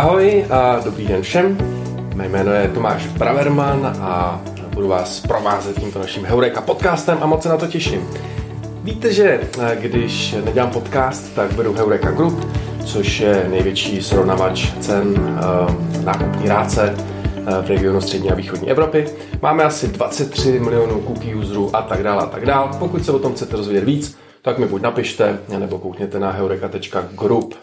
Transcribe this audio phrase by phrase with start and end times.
[0.00, 1.58] Ahoj a dobrý den všem.
[2.14, 4.42] Mé jméno je Tomáš Braverman a
[4.74, 8.08] budu vás provázet tímto naším Heureka podcastem a moc se na to těším.
[8.84, 12.48] Víte, že eh, když nedělám podcast, tak vedu Heureka Group,
[12.84, 19.06] což je největší srovnavač cen uh, nákupní ráce uh, v regionu střední a východní Evropy.
[19.42, 22.70] Máme asi 23 milionů cookie userů a tak dále a tak dále.
[22.78, 27.54] Pokud se o tom chcete rozvědět víc, tak mi buď napište, nebo koukněte na heureka.group.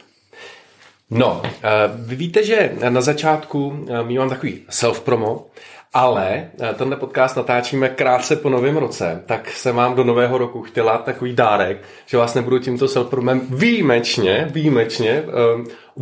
[1.10, 5.46] No, eh, vy víte, že na začátku eh, mám takový self-promo,
[5.94, 10.62] ale eh, tenhle podcast natáčíme krátce po novém roce, tak se vám do nového roku
[10.62, 15.24] chtěla takový dárek, že vás nebudu tímto self-promem výjimečně, výjimečně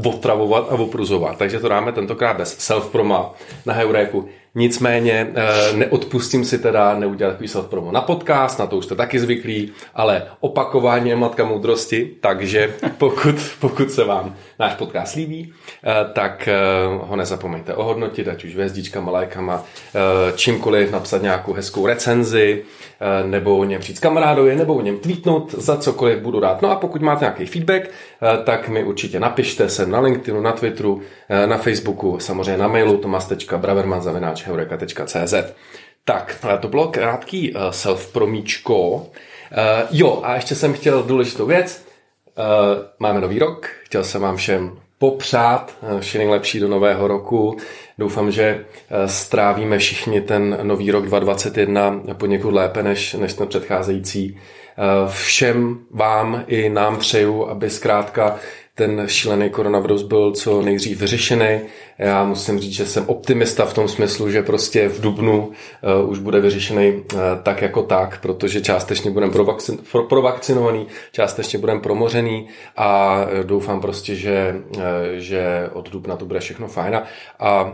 [0.03, 1.37] otravovat a opruzovat.
[1.37, 3.33] Takže to dáme tentokrát bez self-proma
[3.65, 4.29] na Heuréku.
[4.57, 8.95] Nicméně eh, neodpustím si teda neudělat takový self promo na podcast, na to už jste
[8.95, 15.53] taky zvyklí, ale opakování je matka moudrosti, takže pokud, pokud se vám náš podcast líbí,
[15.83, 16.55] eh, tak eh,
[17.01, 19.63] ho nezapomeňte ohodnotit, ať už hvězdičkama, lajkama,
[20.35, 22.63] čímkoliv, napsat nějakou hezkou recenzi,
[23.25, 26.61] nebo o něm s kamarádovi, nebo o něm tweetnout, za cokoliv budu rád.
[26.61, 27.89] No a pokud máte nějaký feedback,
[28.43, 31.01] tak mi určitě napište sem na LinkedInu, na Twitteru,
[31.45, 35.33] na Facebooku, samozřejmě na mailu tomas.braverman.zavináč heureka.cz.
[36.05, 39.05] Tak, to bylo krátký self-promíčko.
[39.91, 41.85] Jo, a ještě jsem chtěl důležitou věc.
[42.99, 47.57] Máme nový rok, chtěl jsem vám všem popřát vše nejlepší do nového roku.
[47.97, 48.65] Doufám, že
[49.05, 54.39] strávíme všichni ten nový rok 2021 poněkud lépe než, než ten předcházející.
[55.07, 58.35] Všem vám i nám přeju, aby zkrátka
[58.75, 61.59] ten šílený koronavirus byl co nejdřív vyřešený.
[61.97, 65.51] Já musím říct, že jsem optimista v tom smyslu, že prostě v Dubnu
[66.01, 69.77] uh, už bude vyřešený uh, tak jako tak, protože částečně budeme provakcin,
[70.09, 74.81] provakcinovaný, částečně budeme promořený a uh, doufám prostě, že, uh,
[75.13, 77.01] že od Dubna to bude všechno fajn.
[77.39, 77.73] A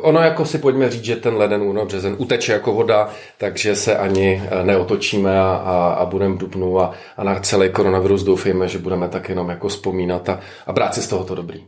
[0.00, 3.08] ono jako si pojďme říct, že ten leden, únor, březen uteče jako voda,
[3.38, 8.22] takže se ani neotočíme a, a, a budeme v Dubnu a, a na celý koronavirus
[8.22, 11.66] doufejme, že budeme tak jenom jako vzpomínat a, a brát si z tohoto dobrý.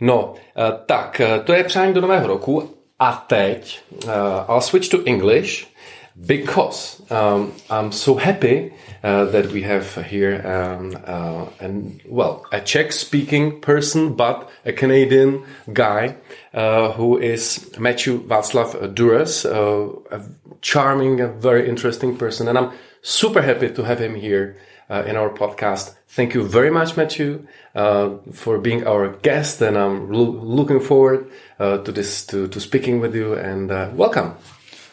[0.00, 4.10] No, eh, tak, eh, to je přání do nového roku a teď uh,
[4.48, 5.66] I'll switch to English
[6.14, 12.60] because um, I'm so happy uh, that we have here um, uh, an, well, a
[12.60, 15.42] Czech-speaking person, but a Canadian
[15.72, 16.14] guy
[16.54, 20.20] uh, who is Matthew Václav Duras, a
[20.60, 24.56] charming, a very interesting person, and I'm super happy to have him here
[24.90, 25.94] in our podcast.
[26.12, 31.30] Thank you very much, Matthew, uh, for being our guest, and I'm lo looking forward
[31.58, 33.32] uh, to this to, to speaking with you.
[33.32, 34.34] And uh, welcome.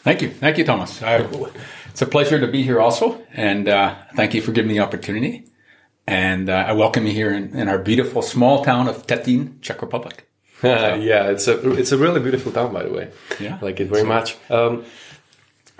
[0.05, 1.03] Thank you, thank you, Thomas.
[1.03, 1.27] I,
[1.89, 4.83] it's a pleasure to be here, also, and uh, thank you for giving me the
[4.85, 5.43] opportunity.
[6.07, 9.81] And uh, I welcome you here in, in, our beautiful small town of Tetín, Czech
[9.81, 10.25] Republic.
[10.61, 10.67] So.
[10.95, 13.11] yeah, it's a it's a really beautiful town, by the way.
[13.41, 14.37] Yeah, I like it very much.
[14.49, 14.85] Um,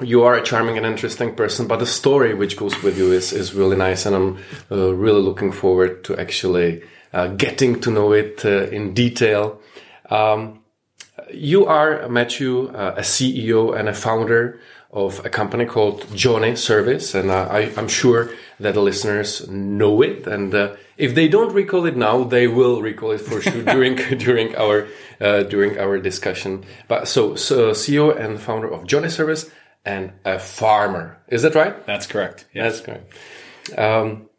[0.02, 3.34] you are a charming and interesting person, but the story which goes with you is,
[3.34, 4.38] is really nice, and I'm
[4.72, 6.84] uh, really looking forward to actually
[7.14, 9.62] uh, getting to know it uh, in detail.
[10.09, 10.62] Um,
[11.34, 14.59] you are, Matthew, uh, a CEO and a founder
[14.92, 20.02] of a company called Johnny Service, and uh, I, am sure that the listeners know
[20.02, 23.64] it, and uh, if they don't recall it now, they will recall it for sure
[23.74, 24.88] during during our
[25.20, 26.64] during our discussion.
[26.88, 29.52] But so, so CEO and founder of Johnny Service
[29.85, 31.22] and a farmer.
[31.28, 31.85] Is that right?
[31.85, 32.45] That's correct.
[32.53, 32.81] Yes.
[32.81, 33.13] That's correct.
[33.78, 34.29] Um,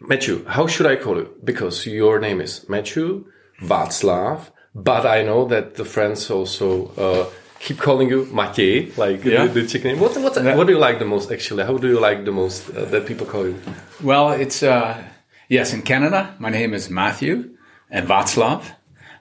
[0.00, 1.30] Matthew, how should I call you?
[1.44, 3.26] Because your name is Matthew
[3.62, 9.46] Václav, but I know that the friends also uh, keep calling you Matěj, like yeah.
[9.46, 10.00] the, the chicken name.
[10.00, 11.64] What, what, what do you like the most, actually?
[11.64, 13.58] How do you like the most uh, that people call you?
[14.02, 15.02] Well, it's, uh,
[15.48, 17.56] yes, in Canada, my name is Matthew
[17.90, 18.64] and Václav.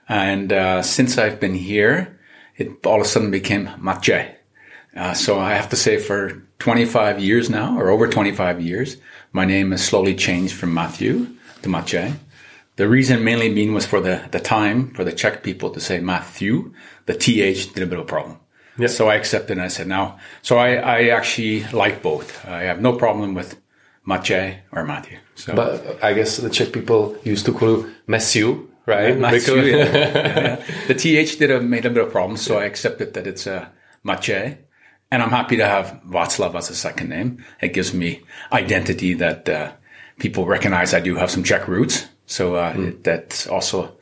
[0.07, 2.19] And uh, since I've been here,
[2.56, 4.35] it all of a sudden became Matěj.
[5.00, 8.98] Uh, so I have to say for 25 years now, or over 25 years,
[9.32, 11.25] my name has slowly changed from Matthew
[11.62, 12.16] to Matěj.
[12.75, 16.01] The reason mainly being was for the, the time for the Czech people to say
[16.01, 16.74] Matthew.
[17.06, 18.40] The TH did a bit of a problem.
[18.78, 18.90] Yep.
[18.90, 20.18] So I accepted and I said now.
[20.42, 22.45] So I, I actually like both.
[22.45, 23.57] I have no problem with
[24.06, 25.18] Matěj or Matthew.
[25.36, 25.56] So.
[25.56, 29.18] But I guess the Czech people used to call you Matthew, right?
[29.18, 29.75] Matthew, yeah.
[29.78, 30.66] yeah.
[30.88, 32.36] The TH did a, made a bit of a problem.
[32.36, 33.66] So I accepted that it's a uh,
[34.06, 34.57] Matěj.
[35.11, 37.44] And I'm happy to have Václav as a second name.
[37.61, 38.21] It gives me
[38.51, 39.71] identity that uh,
[40.19, 42.07] people recognize I do have some Czech roots.
[42.27, 43.03] So uh, mm.
[43.03, 44.00] that's also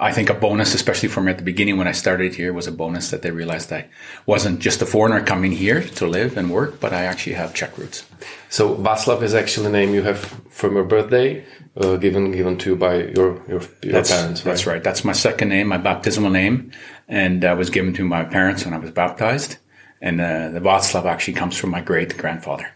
[0.00, 2.66] I think a bonus, especially for me at the beginning when I started here, was
[2.66, 3.86] a bonus that they realized I
[4.24, 7.76] wasn't just a foreigner coming here to live and work, but I actually have Czech
[7.76, 8.06] roots.
[8.48, 11.44] So Václav is actually the name you have from your birthday,
[11.76, 14.40] uh, given given to you by your your, your that's, parents.
[14.40, 14.50] Right?
[14.50, 14.82] That's right.
[14.82, 16.72] That's my second name, my baptismal name,
[17.06, 19.58] and uh, was given to my parents when I was baptized.
[20.00, 22.72] And uh, the Václav actually comes from my great grandfather.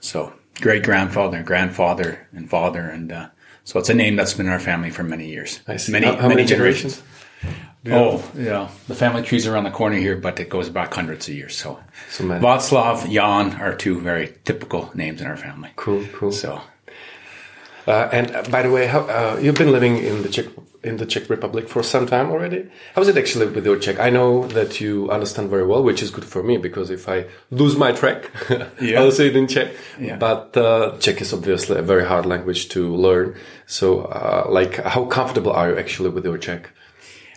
[0.00, 3.28] So great grandfather, grandfather, and father, and uh,
[3.64, 5.60] so it's a name that's been in our family for many years.
[5.68, 5.92] I see.
[5.92, 7.02] Many, how, how many, generations?
[7.86, 8.68] Oh, yeah.
[8.88, 11.56] The family trees around the corner here, but it goes back hundreds of years.
[11.56, 11.80] So,
[12.10, 12.44] So many.
[12.44, 15.70] Václav, Jan are two very typical names in our family.
[15.76, 16.32] Cool, cool.
[16.32, 16.60] So,
[17.86, 20.46] Uh, and uh, by the way, how, uh, you've been living in the Czech
[20.82, 22.66] in the Czech Republic for some time already.
[22.94, 23.98] How is it actually with your Czech?
[23.98, 27.26] I know that you understand very well, which is good for me because if I
[27.50, 28.30] lose my track,
[28.80, 29.00] Yeah.
[29.00, 29.68] I'll say it in Czech.
[29.98, 30.16] Yeah.
[30.16, 33.34] But uh, Czech is obviously a very hard language to learn.
[33.66, 36.70] So, uh, like, how comfortable are you actually with your Czech?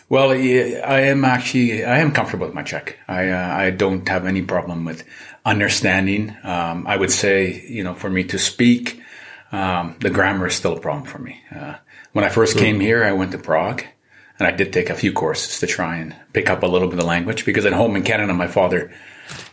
[0.10, 2.98] well, I am actually I am comfortable with my Czech.
[3.08, 5.04] I uh, I don't have any problem with
[5.46, 6.36] understanding.
[6.44, 9.02] Um, I would say, you know, for me to speak,
[9.54, 11.42] um, the grammar is still a problem for me.
[11.56, 11.76] Uh,
[12.12, 13.84] when I first came here, I went to Prague,
[14.40, 16.96] and I did take a few courses to try and pick up a little bit
[16.96, 18.92] of the language because at home in Canada, my father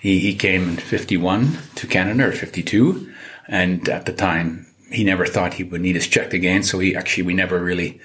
[0.01, 3.13] he, he came in 51 to Canada or 52.
[3.49, 6.63] And at the time, he never thought he would need his Czech again.
[6.63, 8.01] So he actually, we never really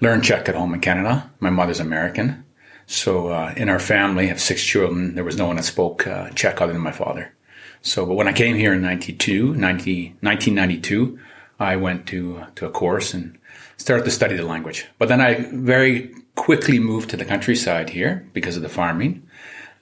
[0.00, 1.30] learned Czech at home in Canada.
[1.40, 2.44] My mother's American.
[2.86, 6.30] So uh, in our family of six children, there was no one that spoke uh,
[6.30, 7.34] Czech other than my father.
[7.80, 11.18] So, but when I came here in 92, 90, 1992,
[11.62, 13.38] I went to, to a course and
[13.76, 14.86] started to study the language.
[14.98, 19.22] But then I very quickly moved to the countryside here because of the farming.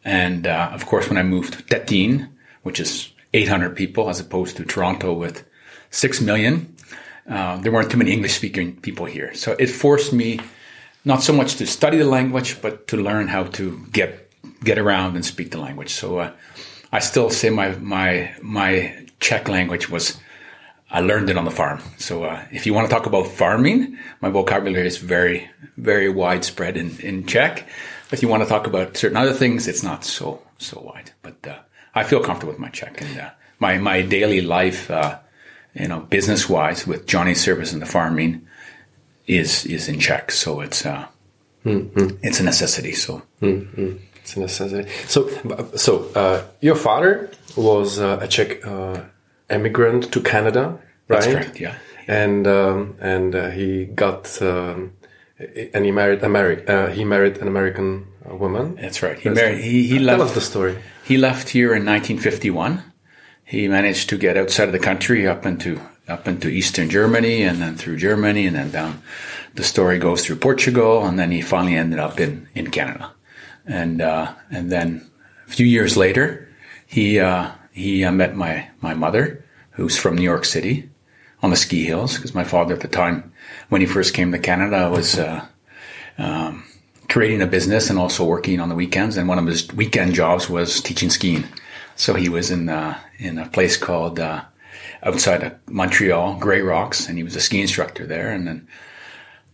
[0.05, 2.29] And uh, of course, when I moved to Tetín,
[2.63, 5.45] which is 800 people as opposed to Toronto with
[5.91, 6.75] 6 million,
[7.29, 9.35] uh, there weren't too many English speaking people here.
[9.35, 10.41] So it forced me
[11.05, 14.27] not so much to study the language, but to learn how to get
[14.65, 15.91] get around and speak the language.
[15.91, 16.33] So uh,
[16.93, 20.19] I still say my my my Czech language was
[20.91, 21.81] I learned it on the farm.
[21.99, 26.77] So uh, if you want to talk about farming, my vocabulary is very very widespread
[26.77, 27.69] in in Czech.
[28.13, 31.13] If you want to talk about certain other things, it's not so so wide.
[31.23, 31.59] But uh,
[31.95, 34.91] I feel comfortable with my Czech and uh, my my daily life.
[34.91, 35.19] Uh,
[35.75, 38.45] you know, business wise, with Johnny's service and the farming,
[39.29, 40.33] is is in Czech.
[40.33, 41.07] So it's uh,
[42.23, 42.93] it's a necessity.
[42.95, 43.23] So
[44.23, 44.91] It's a necessity.
[45.07, 45.29] So,
[45.77, 49.01] so uh, your father was uh, a Czech uh,
[49.51, 51.21] immigrant to Canada, right?
[51.21, 51.75] That's correct, yeah.
[52.09, 54.93] And um, and uh, he got um,
[55.75, 58.77] and he married Ameri- uh, He married an American woman.
[58.77, 59.19] that's right.
[59.19, 59.61] He married.
[59.63, 60.35] He he left.
[60.35, 60.77] the story.
[61.05, 62.83] He left here in 1951.
[63.45, 67.59] He managed to get outside of the country up into up into eastern Germany and
[67.63, 69.03] then through Germany and then down.
[69.55, 73.13] The story goes through Portugal and then he finally ended up in in Canada.
[73.67, 75.11] And uh, and then
[75.47, 76.49] a few years later,
[76.87, 80.89] he uh, he uh, met my my mother, who's from New York City,
[81.43, 82.17] on the ski hills.
[82.17, 83.33] Because my father at the time,
[83.69, 85.47] when he first came to Canada, was uh,
[86.19, 86.65] um,
[87.09, 89.17] creating a business and also working on the weekends.
[89.17, 91.45] And one of his weekend jobs was teaching skiing.
[91.97, 94.45] So he was in uh, in a place called uh,
[95.03, 98.33] outside of Montreal, Gray Rocks, and he was a ski instructor there.
[98.33, 98.69] And then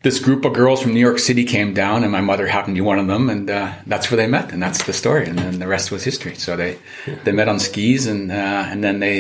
[0.07, 2.83] this group of girls from New York City came down, and my mother happened to
[2.83, 5.25] be one of them, and uh, that's where they met, and that's the story.
[5.29, 6.35] And then the rest was history.
[6.37, 6.79] So they
[7.25, 9.17] they met on skis, and uh, and then they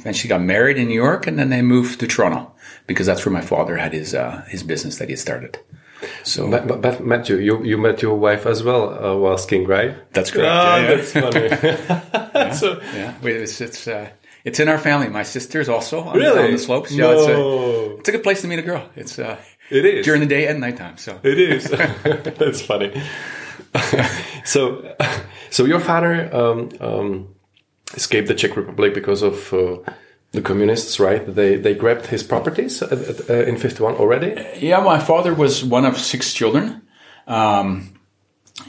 [0.00, 2.52] eventually got married in New York, and then they moved to Toronto
[2.88, 5.58] because that's where my father had his uh, his business that he had started.
[6.24, 9.66] So But, but, but Matthew, you you met your wife as well uh, while skiing,
[9.68, 9.92] right?
[10.12, 10.50] that's correct.
[10.50, 10.96] Ah, yeah, yeah.
[10.96, 12.52] that's funny.
[12.60, 14.06] so, Yeah, we- it's it's uh,
[14.44, 15.08] it's in our family.
[15.08, 16.44] My sister's also on, Really?
[16.44, 16.90] on the slopes.
[16.92, 17.96] Yeah, it's, a, No.
[17.98, 18.82] it's a good place to meet a girl.
[18.96, 19.36] It's uh,
[19.70, 20.04] It is.
[20.04, 20.96] during the day and nighttime.
[20.98, 21.70] So It is.
[22.38, 22.92] That's funny.
[24.44, 24.94] so,
[25.50, 27.34] so your father um, um,
[27.94, 29.78] escaped the Czech Republic because of uh,
[30.32, 31.24] the communists, right?
[31.26, 34.34] They they grabbed his properties at, at, uh, in fifty one already.
[34.58, 36.82] yeah, my father was one of six children,
[37.26, 37.94] um,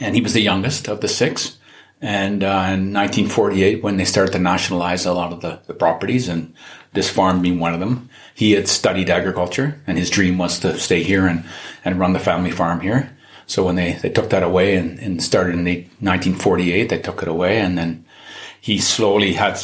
[0.00, 1.58] and he was the youngest of the six.
[2.02, 6.28] And uh, in 1948, when they started to nationalize a lot of the, the properties,
[6.28, 6.52] and
[6.92, 10.78] this farm being one of them, he had studied agriculture, and his dream was to
[10.78, 11.42] stay here and,
[11.86, 13.10] and run the family farm here.
[13.46, 17.22] So when they, they took that away and, and started in the 1948, they took
[17.22, 18.04] it away, and then
[18.60, 19.58] he slowly had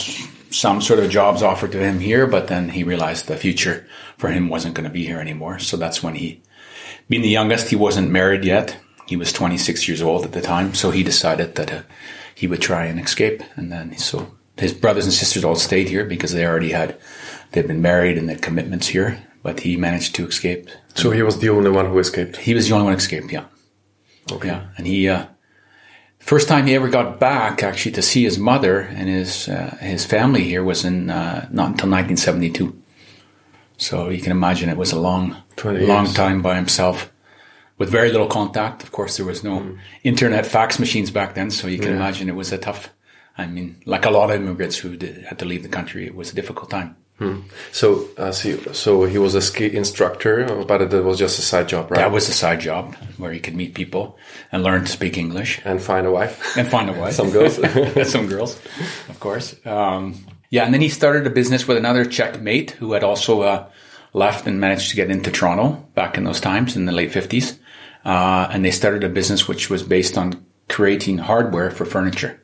[0.49, 3.87] some sort of jobs offered to him here, but then he realized the future
[4.17, 5.59] for him wasn't going to be here anymore.
[5.59, 6.41] So that's when he,
[7.11, 8.79] being the youngest, he wasn't married yet.
[9.07, 11.83] He was 26 years old at the time, so he decided that uh,
[12.35, 13.43] he would try and escape.
[13.55, 16.99] And then so his brothers and sisters all stayed here because they already had
[17.53, 19.23] they'd been married and their commitments here.
[19.43, 20.69] But he managed to escape.
[20.95, 22.37] So he was the only one who escaped.
[22.37, 23.33] He was the only one who escaped.
[23.33, 23.47] Yeah,
[24.31, 24.49] Okay.
[24.49, 25.27] Yeah, and he uh,
[26.21, 30.05] first time he ever got back actually to see his mother and his uh, his
[30.05, 32.73] family here was in uh, not until 1972.
[33.79, 36.15] So you can imagine it was a long, long years.
[36.15, 37.11] time by himself
[37.79, 38.85] with very little contact.
[38.85, 41.91] Of course, there was no internet fax machines back then, so you can Mm.
[41.95, 41.97] Yeah.
[41.97, 42.91] imagine it was a tough.
[43.37, 46.15] I mean, like a lot of immigrants who did, had to leave the country, it
[46.15, 46.95] was a difficult time.
[47.73, 51.69] So, uh, so, so he was a ski instructor, but it was just a side
[51.69, 51.99] job, right?
[51.99, 54.17] That was a side job where he could meet people
[54.51, 55.61] and learn to speak English.
[55.65, 56.57] and find a wife.
[56.57, 57.15] and find a wife.
[57.21, 57.57] Some girls.
[58.11, 58.61] Some girls,
[59.09, 59.55] of course.
[59.67, 63.43] Um, yeah, and then he started a business with another Czech mate who had also
[63.43, 63.69] uh,
[64.13, 67.59] left and managed to get into Toronto back in those times in the late 50s.
[68.05, 72.39] Uh, and they started a business which was based on creating hardware for furniture.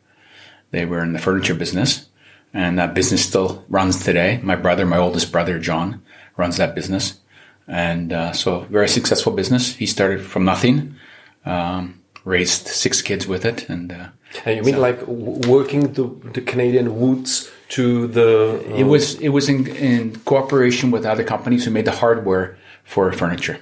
[0.70, 2.07] They were in the furniture business,
[2.52, 4.40] and that business still runs today.
[4.42, 6.02] My brother, my oldest brother, John,
[6.36, 7.20] runs that business.
[7.66, 9.74] And uh, so, very successful business.
[9.76, 10.96] He started from nothing,
[11.44, 14.08] um, raised six kids with it, and uh,
[14.46, 18.64] and you mean like working the, the Canadian woods to the?
[18.70, 22.56] uh, It was it was in, in cooperation with other companies who made the hardware
[22.84, 23.58] for furniture.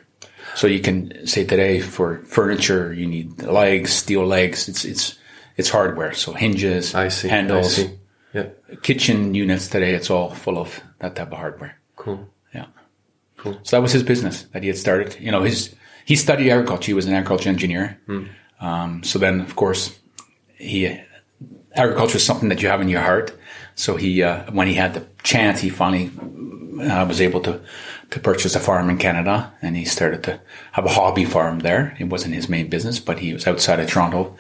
[0.55, 4.69] So you can say today for furniture you need legs, steel legs.
[4.69, 5.19] It's it's
[5.57, 6.15] it's hardware.
[6.15, 7.29] So hinges, I see.
[7.29, 7.99] handles, I see.
[8.37, 8.77] Yeah.
[8.83, 9.95] kitchen units today.
[9.95, 11.79] It's all full of that type of hardware.
[11.97, 12.29] Cool.
[12.55, 12.67] Yeah.
[13.39, 13.59] Cool.
[13.63, 15.17] So that was his business that he had started.
[15.21, 15.75] You know, his
[16.05, 16.87] he studied agriculture.
[16.91, 17.99] He was an agriculture engineer.
[18.61, 19.99] Um, so then, of course,
[20.57, 21.01] he
[21.75, 23.33] agriculture is something that you have in your heart.
[23.75, 26.11] So he, uh, when he had the chance, he finally
[26.81, 27.61] uh, was able to
[28.11, 30.41] to purchase a farm in Canada, and he started to
[30.73, 31.97] have a hobby farm there.
[31.99, 34.37] It wasn't his main business, but he was outside of Toronto,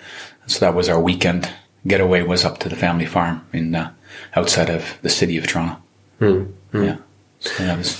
[0.47, 1.51] so that was our weekend
[1.87, 2.23] getaway.
[2.23, 3.93] Was up to the family farm in uh,
[4.35, 5.77] outside of the city of Toronto.
[6.21, 6.97] Yeah,
[7.41, 7.97] so that was.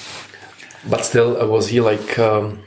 [0.89, 2.19] But still, uh, was he like?
[2.19, 2.63] Um,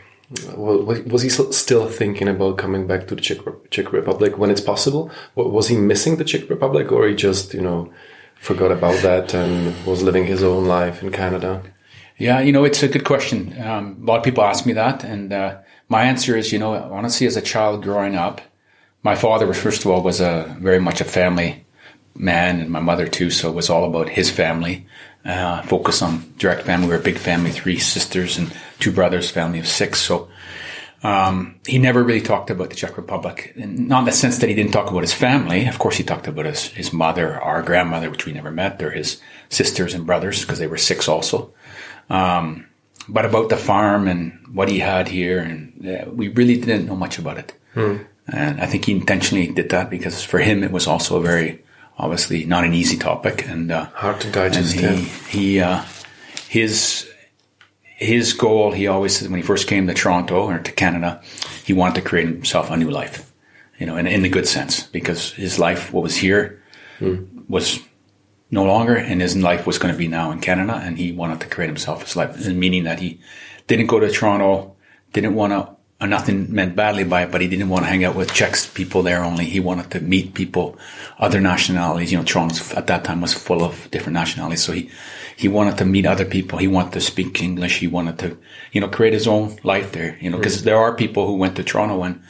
[0.55, 3.39] was he still thinking about coming back to the Czech,
[3.71, 5.09] Czech Republic when it's possible?
[5.35, 7.91] Was he missing the Czech Republic, or he just you know
[8.39, 11.63] forgot about that and was living his own life in Canada?
[12.17, 13.55] Yeah, you know, it's a good question.
[13.61, 16.73] Um, a lot of people ask me that, and uh, my answer is, you know,
[16.73, 18.41] honestly, as a child growing up,
[19.03, 21.65] my father was first of all was a very much a family
[22.15, 23.29] man, and my mother too.
[23.29, 24.85] So it was all about his family.
[25.25, 26.87] Uh, focus on direct family.
[26.87, 29.99] We're a big family, three sisters and two brothers, family of six.
[30.01, 30.29] So
[31.03, 34.55] um, he never really talked about the Czech Republic, not in the sense that he
[34.55, 35.67] didn't talk about his family.
[35.67, 38.79] Of course, he talked about his his mother, our grandmother, which we never met.
[38.79, 41.53] They're his sisters and brothers because they were six also
[42.09, 42.65] Um,
[43.07, 46.95] but about the farm and what he had here, and uh, we really didn't know
[46.95, 47.53] much about it.
[48.31, 51.63] And I think he intentionally did that because for him it was also a very
[51.97, 54.73] obviously not an easy topic, and uh, Hard to digest.
[54.73, 54.95] he yeah.
[55.29, 55.83] he uh,
[56.47, 57.09] his
[57.83, 61.21] his goal he always said when he first came to Toronto or to Canada,
[61.65, 63.31] he wanted to create himself a new life,
[63.77, 66.61] you know, in, in the good sense because his life what was here
[67.49, 67.79] was
[68.51, 71.39] no longer, and his life was going to be now in Canada, and he wanted
[71.39, 73.19] to create himself his life, meaning that he
[73.67, 74.75] didn't go to Toronto,
[75.13, 75.75] didn't want to.
[76.01, 79.03] Nothing meant badly by it, but he didn't want to hang out with Czech people
[79.03, 79.43] there only.
[79.43, 80.77] He wanted to meet people,
[81.17, 82.09] other nationalities.
[82.13, 84.89] You know, Toronto at that time was full of different nationalities, so he
[85.35, 86.57] he wanted to meet other people.
[86.57, 87.79] He wanted to speak English.
[87.79, 88.37] He wanted to,
[88.71, 90.17] you know, create his own life there.
[90.21, 90.63] You know, because mm.
[90.63, 92.21] there are people who went to Toronto and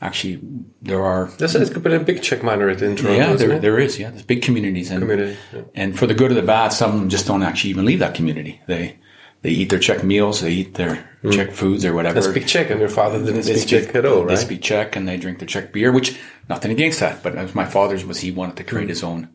[0.00, 0.40] actually
[0.80, 3.18] there are There's a big Czech minority in Toronto.
[3.18, 3.98] yeah, there, there is.
[3.98, 5.62] Yeah, there's big communities, and Community, yeah.
[5.74, 8.60] and for the good or the bad, some just don't actually even leave that community.
[8.66, 8.98] They
[9.42, 12.20] they eat their Czech meals, they eat their Czech foods or whatever.
[12.20, 14.96] They speak Czech, and your father didn't They speak Czech at all, They speak Czech
[14.96, 16.16] and they drink their Czech beer, which
[16.48, 17.22] nothing against that.
[17.22, 18.88] But as my father's was, he wanted to create Hmm.
[18.90, 19.28] his own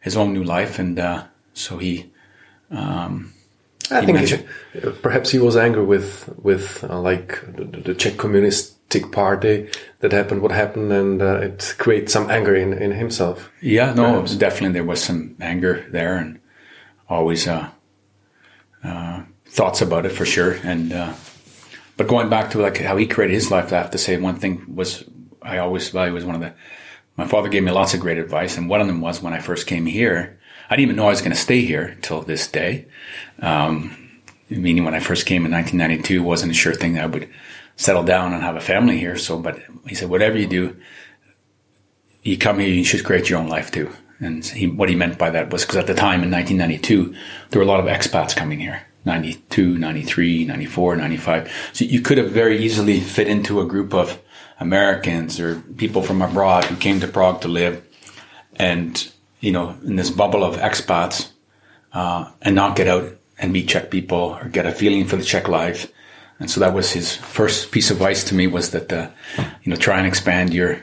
[0.00, 1.24] his own new life, and uh,
[1.54, 2.10] so he
[3.90, 8.16] I think mentioned- he- perhaps he was angry with with uh, like the, the Czech
[8.16, 9.68] Communistic Party
[10.00, 13.50] that happened, what happened, and uh, it created some anger in, in himself.
[13.60, 16.38] Yeah, no, definitely there was some anger there, and
[17.08, 17.68] always uh,
[18.82, 20.52] uh, thoughts about it for sure.
[20.52, 21.14] And uh,
[21.96, 24.36] but going back to like how he created his life, I have to say one
[24.36, 25.04] thing was
[25.42, 26.54] I always value was one of the.
[27.16, 29.38] My father gave me lots of great advice, and one of them was when I
[29.38, 30.40] first came here.
[30.68, 32.86] I didn't even know I was going to stay here till this day.
[33.38, 33.96] Um,
[34.50, 37.30] meaning when I first came in 1992, wasn't a sure thing that I would
[37.76, 39.16] settle down and have a family here.
[39.16, 40.76] So, but he said, whatever you do,
[42.22, 43.92] you come here, you should create your own life too.
[44.18, 47.14] And he, what he meant by that was because at the time in 1992,
[47.50, 51.70] there were a lot of expats coming here 92, 93, 94, 95.
[51.72, 54.20] So you could have very easily fit into a group of
[54.60, 57.84] Americans or people from abroad who came to Prague to live
[58.56, 61.30] and, you know, in this bubble of expats
[61.92, 65.24] uh, and not get out and meet Czech people or get a feeling for the
[65.24, 65.92] Czech life.
[66.38, 69.10] And so that was his first piece of advice to me was that, uh,
[69.62, 70.80] you know, try and expand your,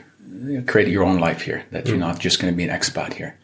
[0.66, 3.38] create your own life here, that you're not just going to be an expat here.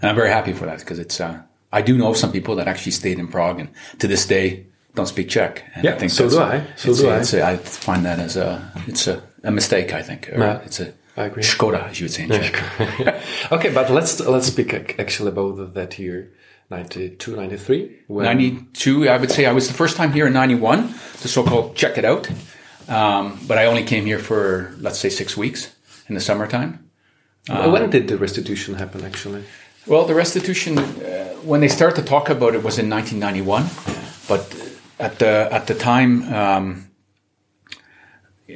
[0.00, 1.42] And I'm very happy for that because it's, uh,
[1.72, 5.06] I do know some people that actually stayed in Prague and to this day don't
[5.06, 5.62] speak Czech.
[5.74, 6.66] And Yeah, so do a- I.
[6.76, 7.52] So do a- I.
[7.54, 10.28] it's find that as a, it's a, a mistake, I think.
[10.28, 11.42] Yeah, it's a, I agree.
[11.42, 12.62] Skoda, as you would say in Czech.
[13.52, 16.32] okay, but let's let's speak actually about that year,
[16.70, 17.98] 92, 93.
[18.08, 21.76] When 92, I would say I was the first time here in 91, the so-called
[21.76, 22.28] check it out.
[22.88, 25.70] Um, but I only came here for, let's say, six weeks
[26.08, 26.90] in the summertime.
[27.48, 29.04] when did the restitution happen?
[29.04, 29.44] Actually,
[29.86, 33.64] Well, the restitution, uh, when they started to talk about it, was in 1991.
[34.28, 34.54] But
[34.98, 36.90] at the at the time, um,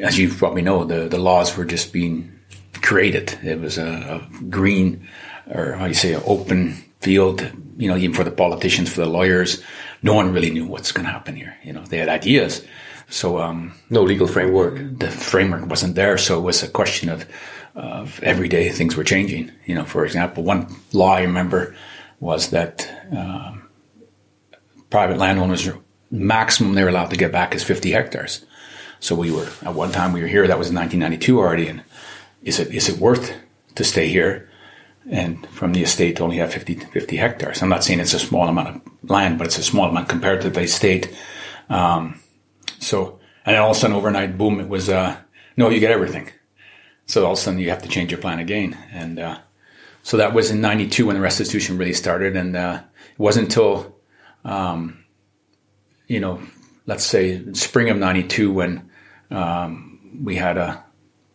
[0.01, 2.31] as you probably know, the, the laws were just being
[2.83, 3.39] created.
[3.43, 5.09] It was a, a green,
[5.51, 7.41] or how you say, an open field.
[7.77, 9.63] You know, even for the politicians, for the lawyers,
[10.03, 11.57] no one really knew what's going to happen here.
[11.65, 12.65] You know, they had ideas.
[13.09, 14.99] So um, no legal framework.
[14.99, 17.27] the framework wasn't there, so it was a question of
[17.75, 19.51] of every day things were changing.
[19.67, 21.75] You know, for example, one law I remember
[22.21, 23.69] was that um,
[24.91, 25.69] private landowners
[26.11, 28.45] maximum they were allowed to get back is 50 hectares.
[29.01, 30.47] So we were at one time we were here.
[30.47, 31.69] That was in 1992 already.
[31.69, 31.83] And
[32.43, 33.35] is it is it worth
[33.75, 34.49] to stay here?
[35.11, 37.61] And from the estate only have 50, 50 hectares.
[37.61, 40.41] I'm not saying it's a small amount of land, but it's a small amount compared
[40.43, 41.15] to the estate.
[41.69, 42.21] Um,
[42.79, 44.61] so, and then all of a sudden, overnight, boom!
[44.61, 45.17] It was uh,
[45.59, 46.31] no, you get everything.
[47.07, 49.39] So all of a sudden, you have to change your plan again, and uh,
[50.03, 52.81] so that was in '92 when the restitution really started, and uh,
[53.13, 53.97] it wasn't until,
[54.45, 55.05] um,
[56.09, 56.41] you know,
[56.87, 58.91] let's say spring of '92 when
[59.31, 60.83] um, we had a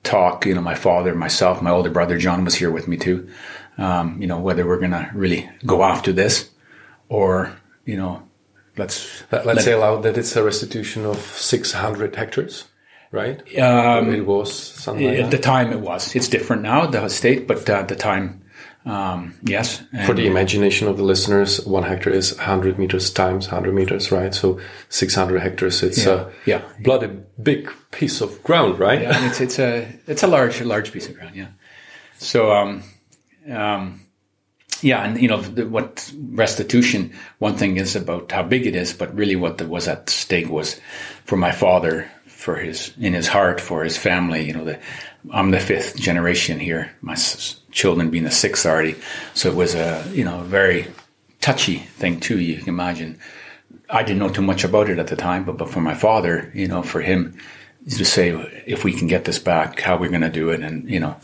[0.04, 0.46] talk.
[0.46, 3.30] You know, my father, myself, my older brother John was here with me too.
[3.78, 6.50] Um, you know, whether we're going to really go after this,
[7.08, 8.24] or you know,
[8.78, 12.69] let's Let, us say aloud that it's a restitution of 600 hectares,
[13.12, 13.40] right?
[13.60, 15.38] Um, it was something like At that.
[15.38, 16.16] the time, it was.
[16.16, 18.42] It's different now, the state, but uh, at the time,
[18.86, 19.84] um, yes.
[19.94, 24.12] And For the imagination of the listeners, one hectare is 100 meters times 100 meters,
[24.12, 24.34] right?
[24.34, 26.14] So 600 hectares, it's Yeah.
[26.14, 26.62] a Yeah.
[26.82, 27.10] bloody
[27.42, 29.02] big piece of ground, right?
[29.02, 31.36] Yeah, it's it's a it's a large large piece of ground.
[31.36, 31.48] Yeah.
[32.18, 32.84] So um,
[33.52, 34.02] um,
[34.82, 37.12] yeah, and you know the, what restitution.
[37.40, 40.50] One thing is about how big it is, but really what the, was at stake
[40.50, 40.80] was
[41.26, 44.46] for my father, for his in his heart, for his family.
[44.46, 44.80] You know, the,
[45.32, 46.96] I'm the fifth generation here.
[47.02, 47.16] My
[47.72, 48.96] children being the sixth already,
[49.34, 50.88] so it was a you know very
[51.42, 52.40] touchy thing too.
[52.40, 53.20] You can imagine.
[53.90, 56.52] I didn't know too much about it at the time, but, but for my father,
[56.54, 57.38] you know, for him
[57.90, 58.30] to say,
[58.66, 60.62] if we can get this back, how we're going to do it.
[60.62, 61.16] And, you know,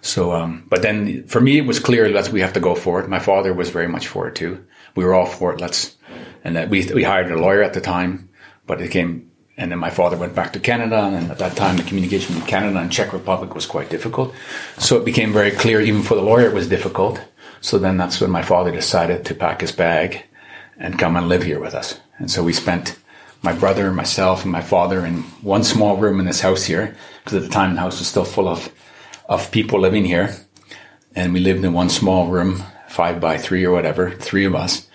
[0.00, 3.00] so, um, but then for me, it was clear that we have to go for
[3.00, 3.08] it.
[3.08, 4.64] My father was very much for it too.
[4.96, 5.60] We were all for it.
[5.60, 5.96] Let's,
[6.44, 8.30] and that we, we hired a lawyer at the time,
[8.66, 10.96] but it came, and then my father went back to Canada.
[10.96, 14.34] And at that time, the communication with Canada and Czech Republic was quite difficult.
[14.78, 17.20] So it became very clear, even for the lawyer, it was difficult.
[17.60, 20.24] So then that's when my father decided to pack his bag
[20.78, 22.00] and come and live here with us.
[22.18, 22.98] And so we spent
[23.42, 27.36] my brother, myself, and my father in one small room in this house here, because
[27.36, 28.72] at the time the house was still full of
[29.26, 30.34] of people living here,
[31.14, 34.86] and we lived in one small room, five by three or whatever, three of us.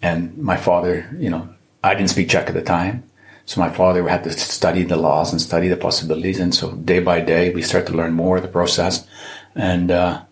[0.00, 1.48] And my father, you know,
[1.82, 3.02] I didn't speak Czech at the time,
[3.46, 6.40] so my father had to study the laws and study the possibilities.
[6.40, 9.06] And so day by day, we started to learn more of the process,
[9.54, 10.22] and uh,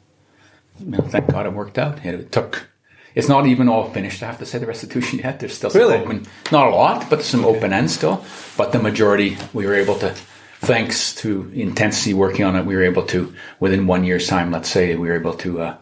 [0.81, 2.05] you know, thank God it worked out.
[2.05, 2.68] It took.
[3.14, 4.22] It's not even all finished.
[4.22, 5.38] I have to say the restitution yet.
[5.38, 5.98] There's still some Really?
[5.98, 8.25] open, not a lot, but some open ends still.
[8.57, 10.14] But the majority, we were able to,
[10.61, 14.51] thanks to intensity working on it, we were able to within one year's time.
[14.51, 15.77] Let's say we were able to, uh,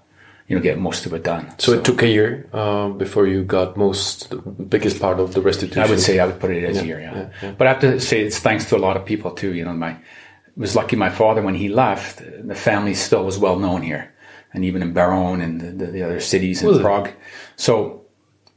[0.51, 1.55] you know, get most of it done.
[1.59, 5.41] So, it took a year uh, before you got most, the biggest part of the
[5.41, 5.81] restitution.
[5.81, 7.15] I would say I would put it as a year, yeah.
[7.15, 7.53] yeah, yeah.
[7.53, 9.55] But I have to say it's thanks to a lot of people too.
[9.55, 13.39] You know, my it was lucky my father when he left, the family still was
[13.39, 14.13] well known here,
[14.53, 16.83] and even in Beroun and the, the, the other cities in it?
[16.83, 17.11] Prague.
[17.55, 18.07] So,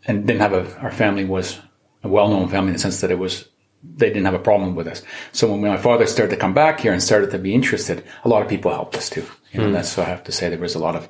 [0.08, 1.60] and didn't have a our family was
[2.02, 3.50] a well known family in the sense that it was
[3.84, 5.04] they didn't have a problem with us.
[5.32, 8.30] So when my father started to come back here and started to be interested, a
[8.30, 9.28] lot of people helped us too.
[9.52, 11.08] You know, that's so I have to say there was a lot of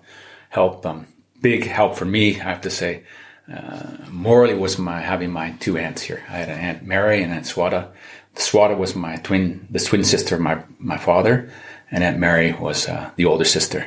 [0.54, 0.86] help.
[0.86, 1.08] Um,
[1.42, 3.04] big help for me, I have to say.
[3.52, 6.24] Uh, morally was my having my two aunts here.
[6.30, 7.92] I had an aunt Mary and Aunt Swada.
[8.36, 11.52] Swada was my twin, the twin sister of my my father,
[11.92, 13.86] and Aunt Mary was uh, the older sister.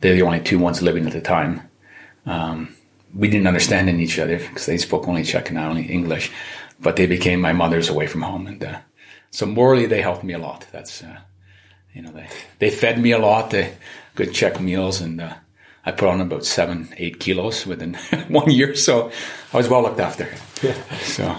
[0.00, 1.68] They're the only two ones living at the time.
[2.26, 2.74] Um,
[3.14, 6.30] we didn't understand each other because they spoke only Czech and not only English,
[6.80, 8.78] but they became my mothers away from home, and uh,
[9.30, 10.66] so morally they helped me a lot.
[10.72, 11.18] That's uh,
[11.92, 13.74] you know they they fed me a lot, they,
[14.14, 15.34] good Czech meals, and uh,
[15.86, 17.94] I put on about seven eight kilos within
[18.28, 19.10] one year, so
[19.52, 20.28] I was well looked after.
[20.62, 20.74] Yeah.
[21.00, 21.36] So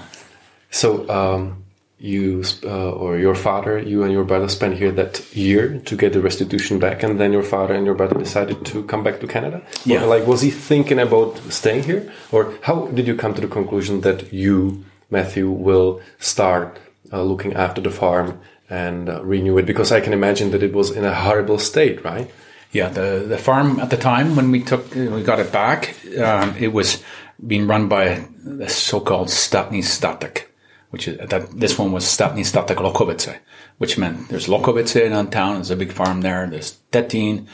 [0.76, 1.64] So, um,
[2.00, 6.12] you uh, or your father, you and your brother spent here that year to get
[6.12, 9.28] the restitution back, and then your father and your brother decided to come back to
[9.28, 9.62] Canada.
[9.86, 10.04] Yeah.
[10.04, 14.02] Like, was he thinking about staying here, or how did you come to the conclusion
[14.02, 16.78] that you, Matthew, will start
[17.14, 18.38] uh, looking after the farm
[18.70, 19.66] and uh, renew it?
[19.66, 22.30] Because I can imagine that it was in a horrible state, right?
[22.76, 26.58] Yeah, the the farm at the time when we took we got it back, um,
[26.60, 27.02] it was
[27.40, 30.44] being run by the so-called Statny Statek,
[30.90, 33.40] which is that this one was Statny Statek Lokovice,
[33.78, 35.54] which meant there's Lokovice in town.
[35.56, 36.50] There's a big farm there.
[36.50, 37.48] There's Tetin,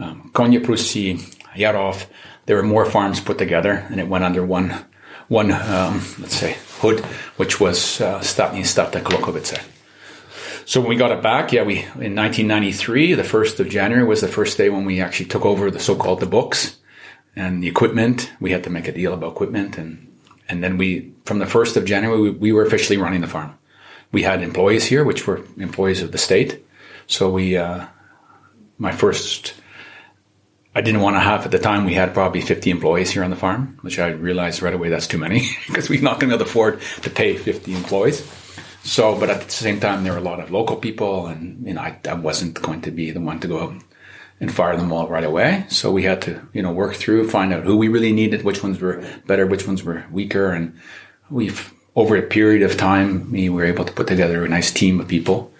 [0.00, 1.22] um, Koněprusy,
[1.54, 2.06] Yarov.
[2.46, 4.74] There were more farms put together, and it went under one
[5.28, 7.04] one um, let's say hood,
[7.38, 9.75] which was uh, Statny Statek Lokovice.
[10.66, 14.20] So when we got it back, yeah, we in 1993, the first of January was
[14.20, 16.78] the first day when we actually took over the so-called the books
[17.36, 18.32] and the equipment.
[18.40, 20.12] We had to make a deal about equipment, and
[20.48, 23.56] and then we from the first of January we, we were officially running the farm.
[24.10, 26.66] We had employees here, which were employees of the state.
[27.06, 27.86] So we, uh,
[28.76, 29.54] my first,
[30.74, 31.84] I didn't want to have at the time.
[31.84, 35.06] We had probably 50 employees here on the farm, which I realized right away that's
[35.06, 38.45] too many because we're not going to be able to afford to pay 50 employees.
[38.86, 41.74] So, but at the same time, there were a lot of local people, and you
[41.74, 43.74] know, I, I wasn't going to be the one to go out
[44.38, 45.66] and fire them all right away.
[45.68, 48.62] So we had to, you know, work through, find out who we really needed, which
[48.62, 50.78] ones were better, which ones were weaker, and
[51.30, 55.00] we've over a period of time, we were able to put together a nice team
[55.00, 55.50] of people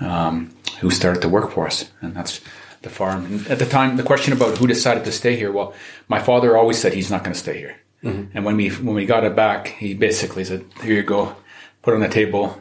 [0.00, 2.40] um, who started to work for us, and that's
[2.82, 3.26] the farm.
[3.26, 5.74] And at the time, the question about who decided to stay here, well,
[6.08, 7.76] my father always said he's not going to stay here.
[8.02, 8.36] Mm-hmm.
[8.36, 11.36] And when we when we got it back, he basically said, "Here you go,
[11.82, 12.60] put on the table.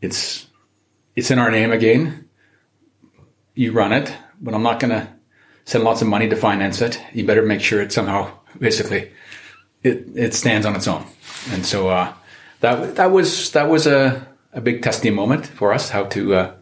[0.00, 0.46] It's
[1.14, 2.28] it's in our name again.
[3.54, 5.08] You run it, but I'm not going to
[5.64, 7.00] send lots of money to finance it.
[7.12, 9.12] You better make sure it somehow, basically,
[9.82, 11.04] it it stands on its own."
[11.52, 12.12] And so uh,
[12.60, 16.54] that that was that was a a big testing moment for us how to uh,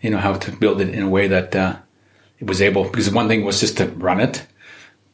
[0.00, 1.76] you know how to build it in a way that uh,
[2.38, 4.46] it was able because one thing was just to run it,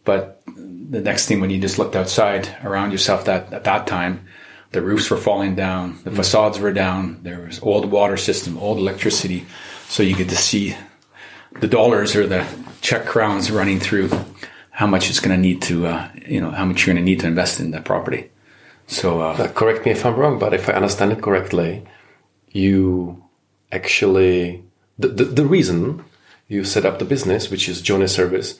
[0.04, 4.26] but the next thing when you just looked outside around yourself that at that time
[4.72, 8.78] the roofs were falling down, the facades were down, there was old water system, old
[8.78, 9.46] electricity,
[9.88, 10.76] so you get to see
[11.60, 12.46] the dollars or the
[12.80, 14.08] Czech crowns running through
[14.70, 17.10] how much it's going to need to uh, you know how much you're going to
[17.10, 18.30] need to invest in that property.
[18.86, 21.84] So uh, Uh, correct me if I'm wrong, but if I understand it correctly,
[22.48, 23.22] you
[23.70, 24.64] actually
[24.98, 26.04] the, the, the reason
[26.48, 28.58] you set up the business, which is Johnny Service,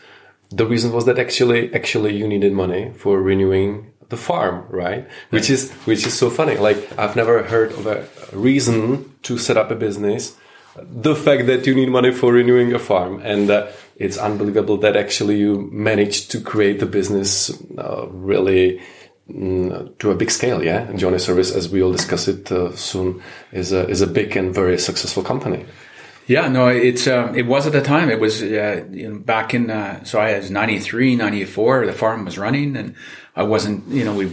[0.51, 5.09] the reason was that actually actually you needed money for renewing the farm, right?
[5.31, 6.57] Which is which is so funny.
[6.57, 10.37] Like I've never heard of a reason to set up a business.
[10.77, 14.97] The fact that you need money for renewing a farm, and uh, it's unbelievable that
[14.97, 18.81] actually you managed to create the business uh, really
[19.29, 20.63] mm, to a big scale.
[20.63, 24.07] Yeah, and Johnny Service, as we will discuss it uh, soon, is a is a
[24.07, 25.67] big and very successful company.
[26.31, 28.09] Yeah, no, it's um, it was at the time.
[28.09, 32.25] It was uh, you know, back in uh, so I was 93, 94, The farm
[32.25, 32.95] was running, and
[33.41, 33.89] I wasn't.
[33.89, 34.27] You know, we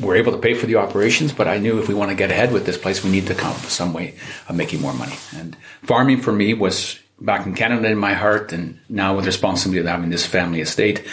[0.00, 2.30] were able to pay for the operations, but I knew if we want to get
[2.30, 4.14] ahead with this place, we need to come up with some way
[4.48, 5.16] of making more money.
[5.36, 9.28] And farming for me was back in Canada in my heart, and now with the
[9.28, 11.06] responsibility of having this family estate,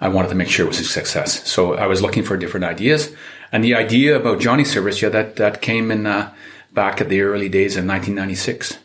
[0.00, 1.48] I wanted to make sure it was a success.
[1.48, 3.14] So I was looking for different ideas,
[3.50, 6.32] and the idea about Johnny Service, yeah, that that came in uh,
[6.72, 8.78] back at the early days of 1996.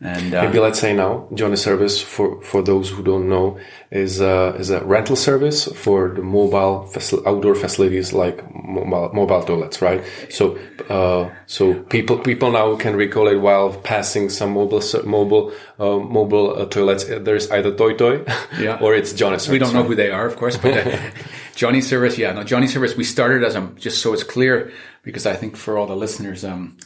[0.00, 3.58] And uh, Maybe let's say now, Johnny Service for for those who don't know
[3.90, 9.42] is a, is a rental service for the mobile facil- outdoor facilities like mobile mobile
[9.42, 10.04] toilets, right?
[10.30, 10.56] So
[10.88, 16.54] uh, so people people now can recall it while passing some mobile mobile uh, mobile
[16.56, 17.02] uh, toilets.
[17.04, 18.24] There's either TOI TOI,
[18.60, 18.78] Yeah.
[18.80, 19.48] or it's Johnny Service.
[19.50, 19.88] we don't know right?
[19.88, 20.96] who they are, of course, but uh,
[21.56, 22.96] Johnny Service, yeah, no, Johnny Service.
[22.96, 24.70] We started as a just so it's clear
[25.02, 26.76] because I think for all the listeners, um,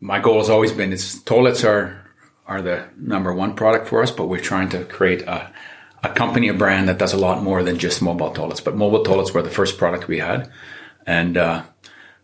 [0.00, 2.00] my goal has always been is toilets are
[2.46, 5.52] are the number one product for us, but we're trying to create a
[6.02, 8.60] a company, a brand that does a lot more than just mobile toilets.
[8.60, 10.50] But mobile toilets were the first product we had,
[11.06, 11.62] and uh,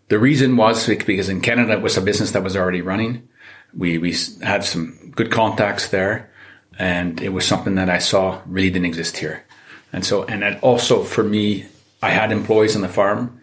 [0.08, 3.28] the reason was because in Canada it was a business that was already running.
[3.74, 6.30] We we had some good contacts there,
[6.78, 9.44] and it was something that I saw really didn't exist here.
[9.92, 11.66] And so, and also for me,
[12.02, 13.40] I had employees on the farm,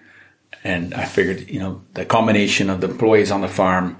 [0.63, 3.97] and I figured, you know, the combination of the employees on the farm,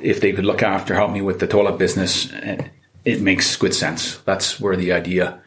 [0.00, 2.70] if they could look after, help me with the toilet business, it,
[3.04, 4.18] it makes good sense.
[4.18, 5.40] That's where the idea,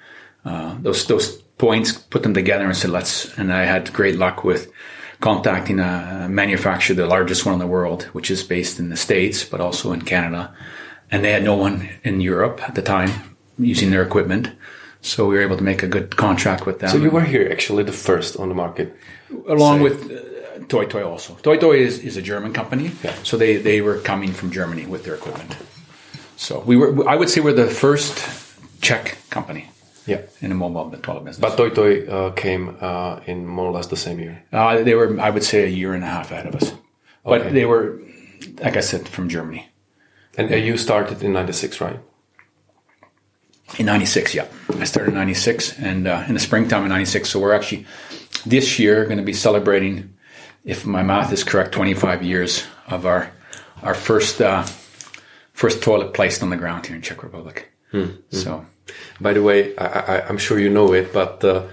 [0.45, 3.37] uh, those those points, put them together and said, let's.
[3.37, 4.71] And I had great luck with
[5.19, 9.43] contacting a manufacturer, the largest one in the world, which is based in the States,
[9.43, 10.53] but also in Canada.
[11.11, 14.51] And they had no one in Europe at the time using their equipment.
[15.01, 16.89] So we were able to make a good contract with them.
[16.89, 18.95] So you were here actually the first on the market.
[19.47, 19.83] along Say.
[19.83, 21.35] with TOI TOI also.
[21.35, 23.13] TOI TOI is, is a German company, Yeah.
[23.23, 25.55] so they, they were coming from Germany with their equipment.
[26.37, 28.17] So we were, I would say, we're the first
[28.81, 29.69] Czech company
[30.05, 30.21] Yeah.
[30.41, 31.39] in the mobile toilet business.
[31.39, 34.43] But TOI TOI uh, came uh, in more or less the same year.
[34.53, 36.73] uh, they were, I would say, a year and a half ahead of us.
[37.23, 37.51] But Okay.
[37.53, 37.99] they were,
[38.61, 39.67] like I said, from Germany.
[40.37, 41.99] And uh, you started in 96, right?
[43.77, 44.45] In 96, yeah.
[44.79, 47.29] I started in 96 and uh, in the springtime of 96.
[47.29, 47.85] So we're actually
[48.45, 50.13] this year going to be celebrating,
[50.65, 53.31] if my math is correct, 25 years of our
[53.83, 54.63] our first uh,
[55.53, 57.69] first toilet placed on the ground here in Czech Republic.
[58.31, 58.65] So
[59.21, 61.63] By the way, I, I, I'm sure you know it, but uh,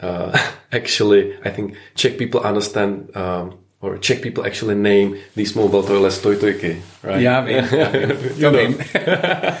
[0.00, 0.38] uh,
[0.72, 6.18] actually, I think Czech people understand, um, or Czech people actually name these mobile toilets
[6.20, 7.20] Tojtojky, right?
[7.22, 7.64] yeah, I mean,
[8.36, 8.58] You know.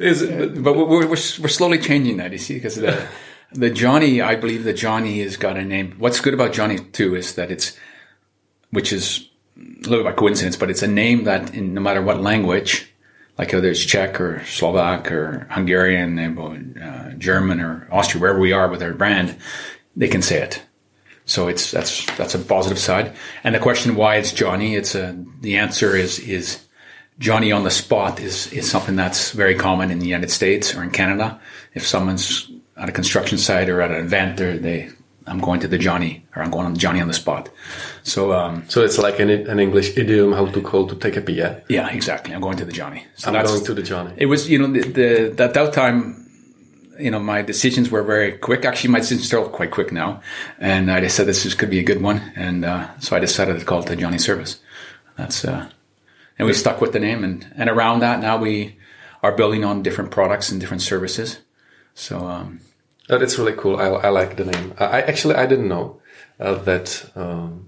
[0.00, 0.22] Is-
[0.62, 3.06] but we're, we're, we're slowly changing that, you see, because the,
[3.52, 5.94] the Johnny, I believe that Johnny has got a name.
[5.98, 7.76] What's good about Johnny too is that it's,
[8.70, 12.02] which is a little bit by coincidence, but it's a name that in no matter
[12.02, 12.90] what language,
[13.38, 18.68] like whether it's Czech or Slovak or Hungarian, uh, German or Austria, wherever we are
[18.68, 19.36] with our brand,
[19.96, 20.62] they can say it.
[21.24, 23.14] So it's that's that's a positive side.
[23.44, 26.66] And the question why it's Johnny, it's a the answer is is
[27.18, 30.82] Johnny on the spot is is something that's very common in the United States or
[30.82, 31.40] in Canada.
[31.74, 34.90] If someone's at a construction site or at an event, they
[35.30, 37.48] I'm going to the Johnny or I'm going on Johnny on the spot.
[38.02, 41.20] So um, So it's like an, an English idiom how to call to take a
[41.20, 41.34] pee.
[41.34, 41.60] Yeah?
[41.68, 42.34] yeah, exactly.
[42.34, 43.06] I'm going to the Johnny.
[43.14, 44.12] So I'm going to the Johnny.
[44.16, 44.82] It was you know the,
[45.36, 46.16] the at that time.
[46.98, 48.66] You know, my decisions were very quick.
[48.66, 50.20] Actually, my decisions are quite quick now.
[50.58, 52.20] And I decided this is, could be a good one.
[52.36, 54.60] And, uh, so I decided to call it the Johnny Service.
[55.16, 55.70] That's, uh,
[56.38, 58.76] and we stuck with the name and, and around that now we
[59.22, 61.38] are building on different products and different services.
[61.94, 62.60] So, um,
[63.10, 63.76] Oh, that's really cool.
[63.80, 64.72] I, I like the name.
[64.78, 66.00] I, I actually I didn't know
[66.38, 67.10] uh, that.
[67.16, 67.66] Um,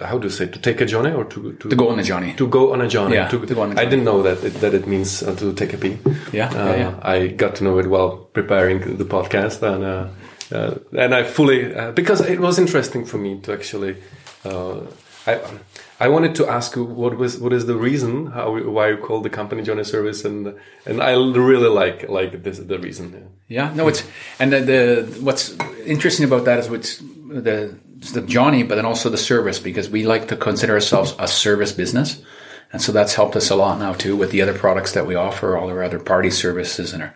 [0.00, 2.32] how do you say to take a Johnny or to to go on a journey
[2.34, 3.90] to go on a journey Yeah, to go on a I Johnny.
[3.90, 5.98] didn't know that it, that it means uh, to take a pee.
[6.32, 6.94] Yeah, uh, yeah, yeah.
[7.02, 10.08] I got to know it while preparing the podcast, and uh,
[10.56, 13.96] uh, and I fully uh, because it was interesting for me to actually.
[14.44, 14.80] Uh,
[15.26, 15.40] I
[16.00, 19.20] I wanted to ask you what was what is the reason how why you call
[19.20, 23.12] the company Johnny Service and and I really like like this the reason.
[23.12, 23.66] Yeah.
[23.66, 24.02] Yeah, no, it's
[24.38, 27.78] and the, the what's interesting about that is what's the
[28.12, 31.72] the Johnny, but then also the service because we like to consider ourselves a service
[31.72, 32.22] business,
[32.72, 35.14] and so that's helped us a lot now too with the other products that we
[35.14, 37.14] offer, all our other party services, and our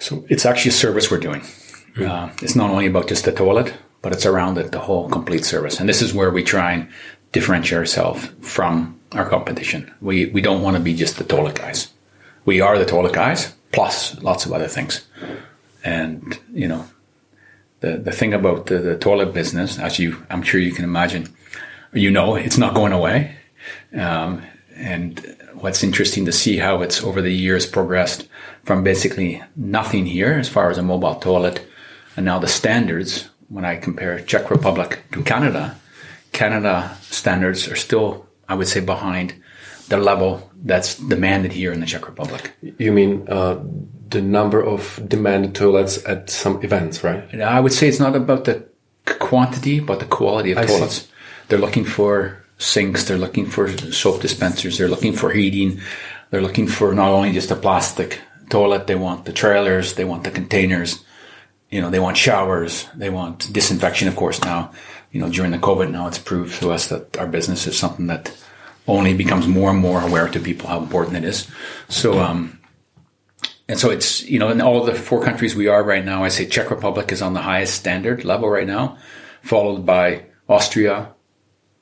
[0.00, 1.42] so it's actually a service we're doing.
[1.98, 5.44] Uh, it's not only about just the toilet, but it's around it, the whole complete
[5.44, 6.88] service, and this is where we try and
[7.36, 9.82] differentiate ourselves from our competition.
[10.00, 11.92] We we don't want to be just the toilet guys.
[12.46, 15.06] We are the toilet guys plus lots of other things.
[15.84, 16.82] And you know,
[17.80, 21.24] the the thing about the, the toilet business, as you I'm sure you can imagine,
[21.92, 23.36] you know, it's not going away.
[23.92, 24.42] Um,
[24.74, 28.28] and what's interesting to see how it's over the years progressed
[28.64, 31.60] from basically nothing here as far as a mobile toilet,
[32.16, 33.28] and now the standards.
[33.48, 35.76] When I compare Czech Republic to Canada,
[36.36, 39.34] Canada standards are still, I would say, behind
[39.88, 42.52] the level that's demanded here in the Czech Republic.
[42.78, 43.56] You mean uh,
[44.10, 47.24] the number of demanded toilets at some events, right?
[47.32, 48.66] And I would say it's not about the
[49.06, 50.76] quantity, but the quality of I see.
[50.76, 51.08] toilets.
[51.48, 55.80] They're looking for sinks, they're looking for soap dispensers, they're looking for heating,
[56.30, 58.20] they're looking for not only just a plastic
[58.50, 61.04] toilet, they want the trailers, they want the containers,
[61.70, 64.70] you know, they want showers, they want disinfection, of course, now.
[65.16, 68.06] You know, during the COVID now, it's proved to us that our business is something
[68.08, 68.36] that
[68.86, 71.48] only becomes more and more aware to people how important it is.
[71.88, 72.60] So, um,
[73.66, 76.28] and so it's, you know, in all the four countries we are right now, I
[76.28, 78.98] say Czech Republic is on the highest standard level right now,
[79.40, 81.14] followed by Austria,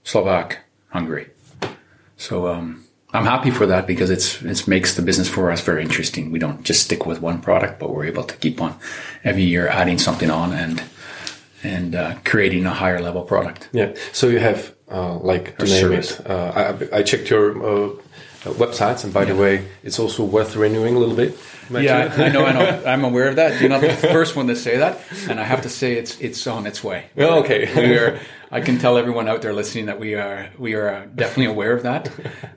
[0.05, 0.59] Slovak,
[0.91, 1.27] Hungary.
[2.17, 5.83] So, um, I'm happy for that because it's, it makes the business for us very
[5.83, 6.31] interesting.
[6.31, 8.79] We don't just stick with one product, but we're able to keep on
[9.25, 10.85] every year adding something on and,
[11.65, 13.69] and, uh, creating a higher level product.
[13.73, 13.95] Yeah.
[14.13, 16.21] So you have uh, like to name service.
[16.21, 16.31] it.
[16.31, 17.91] Uh, I, I checked your uh,
[18.45, 21.39] websites, and by the way, it's also worth renewing a little bit.
[21.71, 22.83] Yeah, I know, I know.
[22.87, 23.61] I'm aware of that.
[23.61, 26.47] You're not the first one to say that, and I have to say it's it's
[26.47, 27.07] on its way.
[27.17, 27.73] Oh, okay.
[27.89, 28.21] we are.
[28.51, 31.83] I can tell everyone out there listening that we are we are definitely aware of
[31.85, 32.11] that,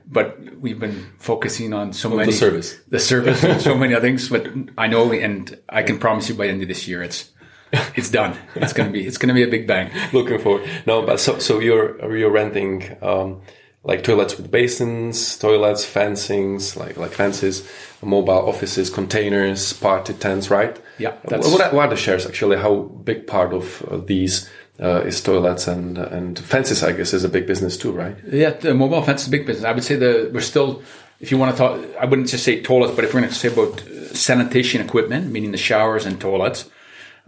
[0.06, 2.76] but we've been focusing on so many the service.
[2.88, 4.28] the service, and so many other things.
[4.28, 7.30] But I know, and I can promise you by the end of this year, it's
[7.94, 8.36] it's done.
[8.54, 9.90] It's gonna be it's gonna be a big bang.
[10.12, 10.68] Looking forward.
[10.86, 13.40] No, but so so you're you're renting um,
[13.84, 17.68] like toilets with basins, toilets, fencings, like like fences,
[18.02, 20.78] mobile offices, containers, party tents, right?
[20.98, 22.56] Yeah, What that's- what are, the shares actually?
[22.56, 24.48] How big part of uh, these
[24.80, 26.82] uh, is toilets and and fences.
[26.82, 28.16] I guess is a big business too, right?
[28.30, 29.64] Yeah, the mobile fence is a big business.
[29.64, 30.82] I would say the we're still.
[31.20, 33.34] If you want to talk, I wouldn't just say toilets, but if we're going to
[33.34, 33.80] say about
[34.16, 36.70] sanitation equipment, meaning the showers and toilets,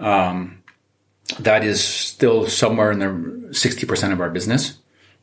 [0.01, 0.63] um,
[1.39, 4.79] that is still somewhere in the sixty percent of our business,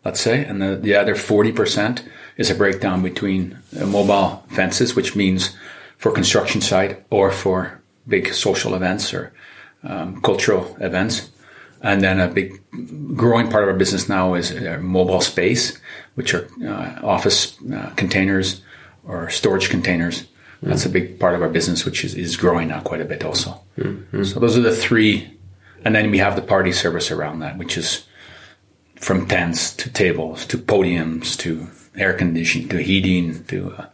[0.06, 2.04] let's say, and the, the other forty percent
[2.38, 5.58] is a breakdown between uh, mobile fences, which means
[5.98, 9.34] for construction site or for big social events or
[9.84, 11.32] um, cultural events.
[11.82, 12.60] And then a big
[13.16, 15.80] growing part of our business now is uh, mobile space,
[16.16, 18.62] which are uh, office uh, containers
[19.06, 20.26] or storage containers.
[20.62, 23.24] That's a big part of our business, which is, is growing now quite a bit
[23.24, 23.62] also.
[23.78, 24.24] Mm-hmm.
[24.24, 25.32] So those are the three.
[25.86, 28.06] And then we have the party service around that, which is
[28.96, 33.86] from tents to tables to podiums to air conditioning to heating to uh,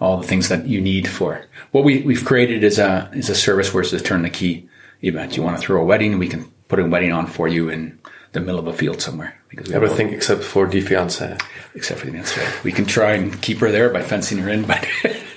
[0.00, 3.34] all the things that you need for what we, we've created is a, is a
[3.34, 4.68] service where it's a turn the key
[5.02, 5.36] event.
[5.36, 7.98] You want to throw a wedding, we can put a wedding on for you in
[8.30, 9.36] the middle of a field somewhere.
[9.48, 11.36] Because everything except for the fiance.
[11.74, 12.40] Except for the fiance.
[12.62, 14.86] We can try and keep her there by fencing her in, but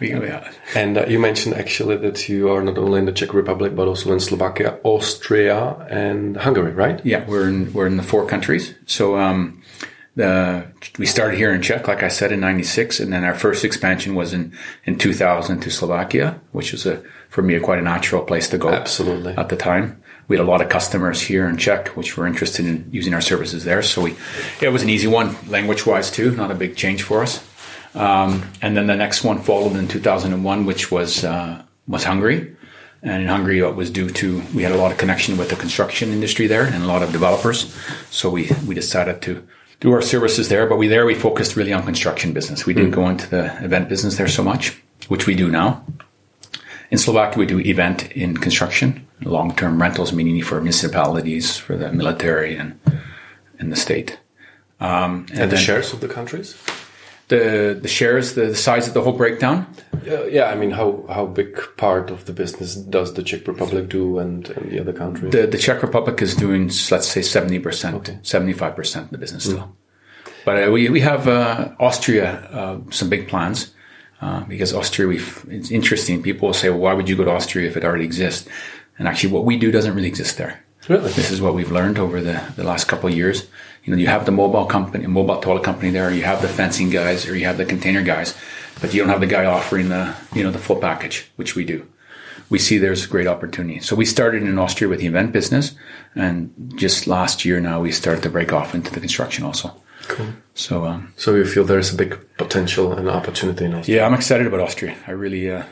[0.00, 0.50] we, yeah.
[0.74, 3.88] And uh, you mentioned actually that you are not only in the Czech Republic but
[3.88, 7.04] also in Slovakia, Austria, and Hungary, right?
[7.04, 8.74] Yeah, we're in we're in the four countries.
[8.86, 9.62] So um,
[10.16, 10.66] the
[10.98, 14.14] we started here in Czech, like I said, in '96, and then our first expansion
[14.14, 14.52] was in
[14.84, 18.58] in 2000 to Slovakia, which was a for me a quite a natural place to
[18.58, 18.68] go.
[18.68, 19.34] Absolutely.
[19.36, 22.66] At the time we had a lot of customers here in Czech, which were interested
[22.66, 23.82] in using our services there.
[23.82, 24.12] So we,
[24.60, 27.44] yeah, it was an easy one, language wise too, not a big change for us.
[27.94, 32.56] Um, and then the next one followed in 2001, which was uh, was Hungary.
[33.02, 35.56] And in Hungary, it was due to we had a lot of connection with the
[35.56, 37.74] construction industry there and a lot of developers.
[38.10, 39.46] So we we decided to
[39.80, 40.66] do our services there.
[40.66, 42.64] But we there we focused really on construction business.
[42.64, 42.94] We didn't mm.
[42.94, 45.84] go into the event business there so much, which we do now.
[46.90, 52.56] In Slovakia, we do event in construction, long-term rentals, meaning for municipalities, for the military,
[52.56, 52.78] and
[53.58, 54.20] and the state.
[54.78, 56.56] Um, and, and the shares of the countries.
[57.32, 59.66] The the shares, the, the size of the whole breakdown.
[60.06, 63.88] Uh, yeah, I mean, how how big part of the business does the Czech Republic
[63.88, 65.32] do, and, and the other countries?
[65.32, 69.18] The the Czech Republic is doing, let's say, seventy percent, seventy five percent of the
[69.18, 69.58] business still.
[69.58, 69.72] Mm.
[70.44, 73.74] But uh, we we have uh, Austria uh, some big plans.
[74.22, 75.18] Uh, because Austria,
[75.48, 76.22] it's interesting.
[76.22, 78.48] People will say, well, why would you go to Austria if it already exists?
[78.96, 80.62] And actually, what we do doesn't really exist there.
[80.88, 81.12] Really?
[81.12, 83.46] This is what we've learned over the, the last couple of years.
[83.84, 86.90] You know, you have the mobile company, mobile toilet company there, you have the fencing
[86.90, 88.36] guys, or you have the container guys,
[88.80, 91.64] but you don't have the guy offering the, you know, the full package, which we
[91.64, 91.86] do.
[92.50, 93.80] We see there's a great opportunity.
[93.80, 95.74] So we started in Austria with the event business,
[96.14, 99.74] and just last year now we started to break off into the construction also.
[100.08, 100.26] Cool.
[100.54, 103.98] So, um, so you feel there's a big potential and opportunity in Austria?
[103.98, 104.96] Yeah, I'm excited about Austria.
[105.06, 105.62] I really, uh,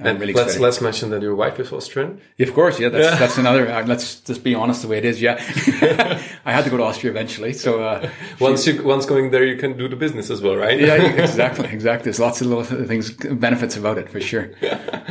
[0.00, 2.20] I'm really let's let's mention that your wife is Austrian.
[2.38, 2.88] Of course, yeah.
[2.88, 3.16] That's, yeah.
[3.16, 3.68] that's another.
[3.68, 5.20] Uh, let's just be honest the way it is.
[5.20, 5.34] Yeah,
[6.44, 7.52] I had to go to Austria eventually.
[7.52, 8.08] So uh,
[8.38, 10.78] once you once going there, you can do the business as well, right?
[10.78, 12.04] yeah, exactly, exactly.
[12.04, 14.50] There's lots of little things, benefits about it for sure.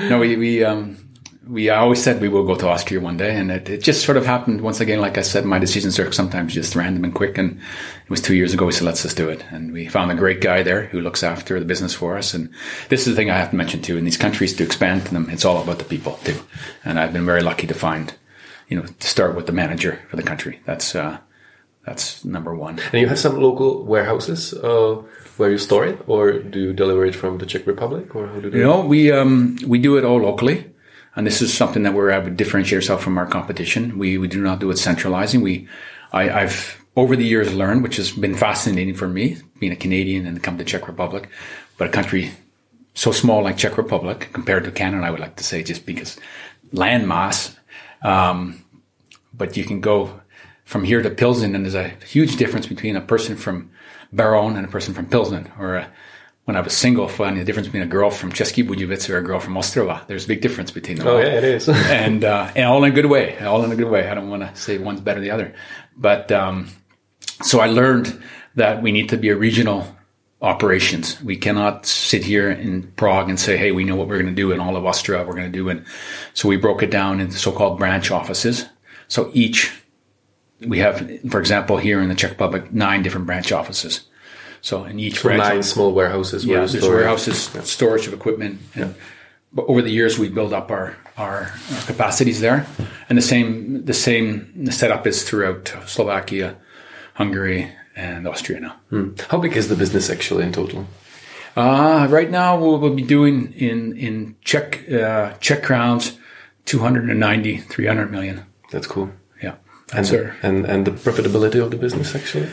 [0.10, 0.98] No, we we um,
[1.50, 4.18] we always said we will go to Austria one day, and it, it, just sort
[4.18, 5.00] of happened once again.
[5.00, 7.38] Like I said, my decisions are sometimes just random and quick.
[7.38, 8.66] And it was two years ago.
[8.66, 9.46] We said, let's just do it.
[9.52, 12.34] And we found a great guy there who looks after the business for us.
[12.34, 12.50] And
[12.90, 13.98] this is the thing I have to mention too.
[13.98, 16.40] In these countries, to expand to them, it's all about the people too.
[16.84, 18.14] And I've been very lucky to find,
[18.68, 20.60] you know, to start with the manager for the country.
[20.66, 21.20] That's uh,
[21.86, 22.80] that's number one.
[22.92, 25.02] And you have some local warehouses uh,
[25.38, 28.42] where you store it, or do you deliver it from the Czech Republic, or how
[28.42, 28.64] do you?
[28.64, 30.66] Know, we um, we do it all locally.
[31.18, 33.98] And this is something that we're able to differentiate ourselves from our competition.
[33.98, 35.42] We, we do not do it centralizing.
[35.42, 35.68] We,
[36.14, 40.28] I, I've over the years learned, which has been fascinating for me, being a Canadian
[40.28, 41.28] and come to Czech Republic,
[41.78, 42.32] but a country
[42.94, 46.18] so small like Czech Republic compared to Canada, I would like to say, just because
[46.72, 47.56] land mass.
[48.04, 48.64] Um,
[49.34, 50.22] but you can go
[50.66, 53.72] from here to Pilsen, and there's a huge difference between a person from
[54.14, 55.92] Beroun and a person from Pilsen, or a,
[56.48, 59.22] when I was single, finding the difference between a girl from České Budějovice or a
[59.22, 60.08] girl from Ostrava.
[60.08, 61.06] There's a big difference between them.
[61.06, 61.20] Oh, all.
[61.20, 61.68] yeah, it is.
[61.70, 64.08] and, uh, and all in a good way, all in a good way.
[64.08, 65.54] I don't want to say one's better than the other.
[65.98, 66.70] But, um,
[67.44, 68.24] so I learned
[68.56, 69.94] that we need to be a regional
[70.42, 71.22] operations.
[71.22, 74.42] We cannot sit here in Prague and say, Hey, we know what we're going to
[74.42, 75.26] do in all of Austria.
[75.26, 75.68] We're going to do.
[75.68, 75.84] And
[76.34, 78.66] so we broke it down into so-called branch offices.
[79.10, 79.84] So each,
[80.66, 84.08] we have, for example, here in the Czech Republic, nine different branch offices.
[84.62, 86.46] So in each so nine small warehouses.
[86.46, 87.62] Yeah, there's warehouses, yeah.
[87.62, 88.60] storage of equipment.
[88.76, 88.96] And,
[89.54, 92.68] but over the years, we build up our, our, our capacities there,
[93.10, 96.58] and the same the same setup is throughout Slovakia,
[97.14, 98.76] Hungary, and Austria now.
[98.90, 99.10] Hmm.
[99.30, 100.86] How big is the business actually in total?
[101.56, 106.18] Uh, right now, we'll, we'll be doing in in Czech uh, Czech crowns,
[106.66, 108.46] 290, 300 million.
[108.72, 109.10] That's cool.
[109.42, 109.56] Yeah.
[109.94, 110.36] and, Sir.
[110.44, 112.48] and and the profitability of the business actually.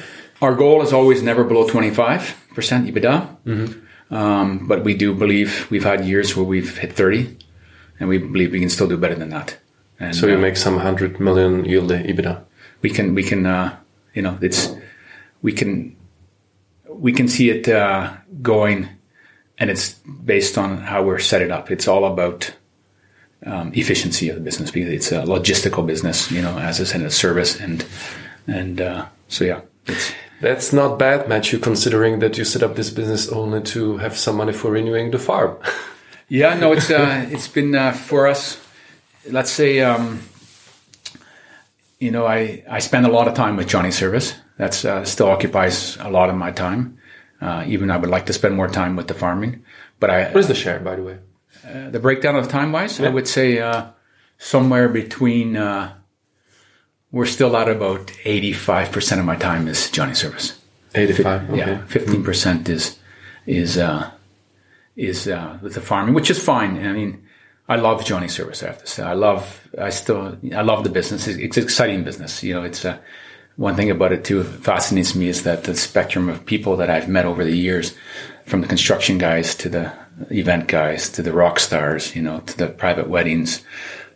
[0.44, 2.34] Our goal is always never below 25%
[2.90, 3.80] EBITDA.
[4.10, 7.38] Um, but we do believe we've had years where we've hit 30
[7.98, 9.56] and we believe we can still do better than that.
[9.98, 12.44] And So you uh, make some hundred million yearly EBITDA.
[12.82, 13.74] we can, we can, uh,
[14.12, 14.68] you know, it's,
[15.40, 15.96] we can,
[16.90, 18.90] we can see it, uh, going
[19.56, 19.94] and it's
[20.32, 21.70] based on how we're set it up.
[21.70, 22.52] It's all about,
[23.46, 27.00] um, efficiency of the business because it's a logistical business, you know, as I said,
[27.00, 27.82] a service and,
[28.46, 32.90] and, uh, so yeah, it's, That's not bad, Matthew, considering that you set up this
[32.90, 35.56] business only to have some money for renewing the farm.
[36.28, 38.58] Yeah, no, it's uh, it's been uh, for us.
[39.30, 40.22] Let's say, um,
[42.00, 44.34] you know, I I spend a lot of time with Johnny Service.
[44.56, 46.96] That's uh, still occupies a lot of my time.
[47.42, 49.64] Uh, even I would like to spend more time with the farming,
[50.00, 51.18] but I what is the share, by the way?
[51.68, 53.90] uh, the breakdown of time wise, I would say uh,
[54.38, 55.56] somewhere between.
[57.14, 60.58] We're still at about eighty five percent of my time is Johnny Service.
[60.96, 61.50] 85.
[61.50, 61.58] Okay.
[61.58, 62.98] Yeah, fifteen percent is
[63.46, 64.10] is uh,
[64.96, 66.84] is uh, with the farming, which is fine.
[66.84, 67.24] I mean,
[67.68, 68.64] I love Johnny Service.
[68.64, 69.68] I have to say, I love.
[69.78, 71.28] I still I love the business.
[71.28, 72.42] It's, it's an exciting business.
[72.42, 72.98] You know, it's uh,
[73.54, 77.08] one thing about it too fascinates me is that the spectrum of people that I've
[77.08, 77.94] met over the years,
[78.44, 79.92] from the construction guys to the
[80.30, 83.62] event guys to the rock stars, you know, to the private weddings,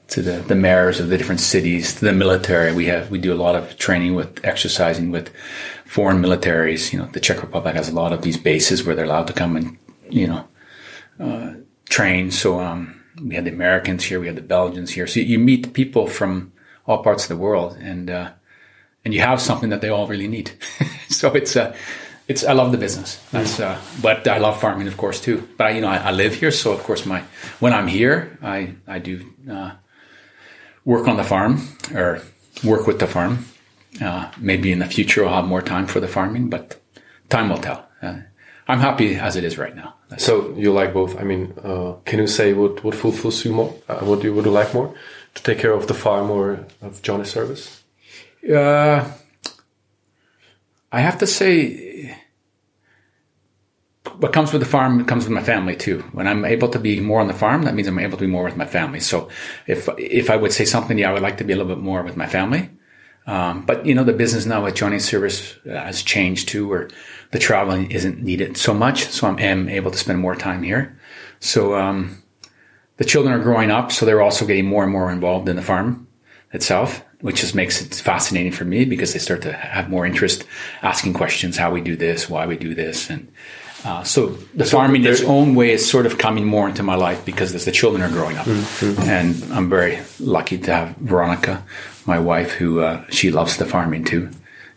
[0.08, 2.72] to the, the mayors of the different cities, to the military.
[2.72, 5.30] We have we do a lot of training with exercising with
[5.84, 6.92] foreign militaries.
[6.92, 9.32] You know, the Czech Republic has a lot of these bases where they're allowed to
[9.32, 9.78] come and
[10.10, 10.48] you know
[11.20, 11.52] uh,
[11.88, 12.30] train.
[12.30, 15.06] So um, we had the Americans here, we had the Belgians here.
[15.06, 16.52] So you meet people from
[16.86, 18.30] all parts of the world, and uh,
[19.04, 20.52] and you have something that they all really need.
[21.08, 21.76] so it's uh,
[22.28, 23.22] it's I love the business.
[23.30, 25.46] That's uh, but I love farming, of course, too.
[25.58, 27.24] But you know, I, I live here, so of course, my
[27.60, 29.72] when I'm here, I I do uh,
[30.92, 31.52] work on the farm
[31.94, 32.10] or
[32.64, 33.34] work with the farm.
[34.00, 36.64] Uh, maybe in the future I'll have more time for the farming, but
[37.28, 37.80] time will tell.
[38.02, 38.18] Uh,
[38.70, 39.90] I'm happy as it is right now.
[40.08, 40.32] That's- So
[40.62, 41.12] you like both.
[41.20, 43.72] I mean, uh, can you say what, what fulfills you more?
[43.88, 44.88] Uh, what do you, would you like more?
[45.34, 46.44] To take care of the farm or
[46.86, 47.82] of Johnny's service?
[48.48, 49.00] Uh,
[50.90, 52.16] I have to say,
[54.18, 56.00] what comes with the farm comes with my family too.
[56.12, 58.30] When I'm able to be more on the farm, that means I'm able to be
[58.30, 59.00] more with my family.
[59.00, 59.28] So
[59.66, 61.82] if if I would say something, yeah, I would like to be a little bit
[61.82, 62.70] more with my family.
[63.26, 66.88] Um, but you know, the business now with Johnny's service uh, has changed too, where
[67.30, 69.04] the traveling isn't needed so much.
[69.08, 70.98] So I'm am able to spend more time here.
[71.40, 72.22] So um,
[72.96, 75.62] the children are growing up, so they're also getting more and more involved in the
[75.62, 76.08] farm
[76.52, 80.44] itself, which just makes it fascinating for me because they start to have more interest,
[80.82, 83.30] asking questions, how we do this, why we do this, and
[83.84, 86.96] uh, so the farming in its own way is sort of coming more into my
[86.96, 88.46] life because as the children are growing up,
[89.06, 91.62] and I'm very lucky to have Veronica,
[92.06, 94.30] my wife, who uh, she loves the farming too.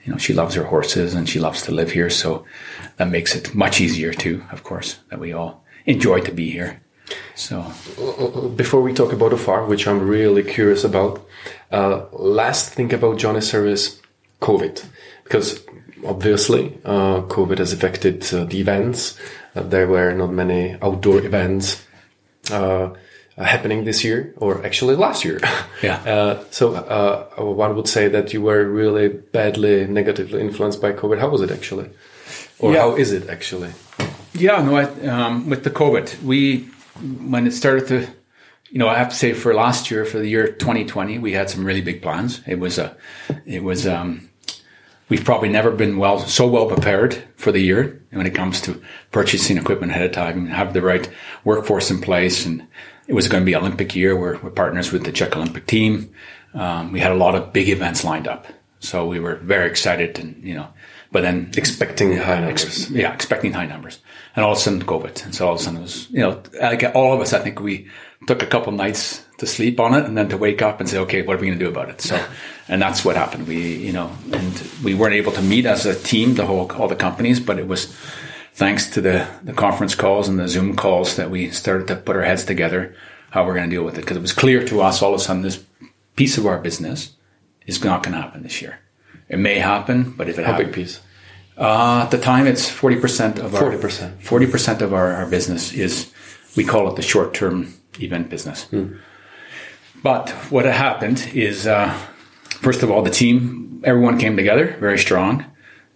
[0.03, 2.45] You know, she loves her horses and she loves to live here, so
[2.97, 4.43] that makes it much easier too.
[4.51, 6.81] Of course, that we all enjoy to be here.
[7.35, 7.61] So
[8.55, 11.27] Before we talk about the farm, which I'm really curious about,
[11.71, 14.01] uh, last thing about Johnny's service,
[14.41, 14.83] COVID,
[15.23, 15.63] because
[16.05, 19.17] obviously uh, COVID has affected uh, the events.
[19.55, 21.85] Uh, there were not many outdoor events
[22.51, 22.89] uh,
[23.37, 25.39] happening this year, or actually last year.
[25.83, 25.97] Yeah.
[26.05, 31.19] Uh, so uh, one would say that you were really badly negatively influenced by COVID.
[31.19, 31.89] How was it actually,
[32.59, 32.81] or Yeah.
[32.81, 33.71] how is it actually?
[34.33, 36.69] Yeah, no, I, um, with the COVID, we,
[37.27, 38.07] when it started to,
[38.69, 41.49] you know, I have to say for last year, for the year 2020, we had
[41.49, 42.41] some really big plans.
[42.47, 42.95] It was a,
[43.45, 44.29] it was, um,
[45.11, 48.81] we've probably never been well, so well prepared for the year when it comes to
[49.11, 51.09] purchasing equipment ahead of time and have the right
[51.43, 52.45] workforce in place.
[52.45, 52.65] And
[53.07, 54.15] it was going to be Olympic year.
[54.15, 56.13] We're, we're partners with the Czech Olympic team.
[56.53, 58.47] Um, we had a lot of big events lined up.
[58.79, 60.69] So we were very excited and, you know,
[61.11, 62.63] but then Expecting high numbers.
[62.63, 63.99] Ex- yeah, expecting high numbers.
[64.33, 65.25] And all of a sudden, COVID.
[65.25, 67.39] And so all of a sudden, it was, you know, like all of us, I
[67.39, 67.89] think we
[68.27, 70.99] took a couple nights to sleep on it and then to wake up and say,
[70.99, 71.99] okay, what are we going to do about it?
[71.99, 72.23] So,
[72.71, 73.47] and that's what happened.
[73.47, 76.87] We, you know, and we weren't able to meet as a team, the whole, all
[76.87, 77.93] the companies, but it was
[78.53, 82.15] thanks to the, the conference calls and the Zoom calls that we started to put
[82.15, 82.95] our heads together
[83.31, 84.01] how we're going to deal with it.
[84.01, 85.61] Because it was clear to us all of a sudden this
[86.15, 87.11] piece of our business
[87.67, 88.79] is not going to happen this year.
[89.27, 91.01] It may happen, but if it How happens, big piece?
[91.57, 94.21] uh, at the time, it's forty percent of our 40%.
[94.21, 96.11] Forty percent of our, our business is
[96.57, 98.67] we call it the short term event business.
[100.03, 101.97] But what happened is, uh,
[102.61, 105.45] first of all, the team, everyone came together very strong,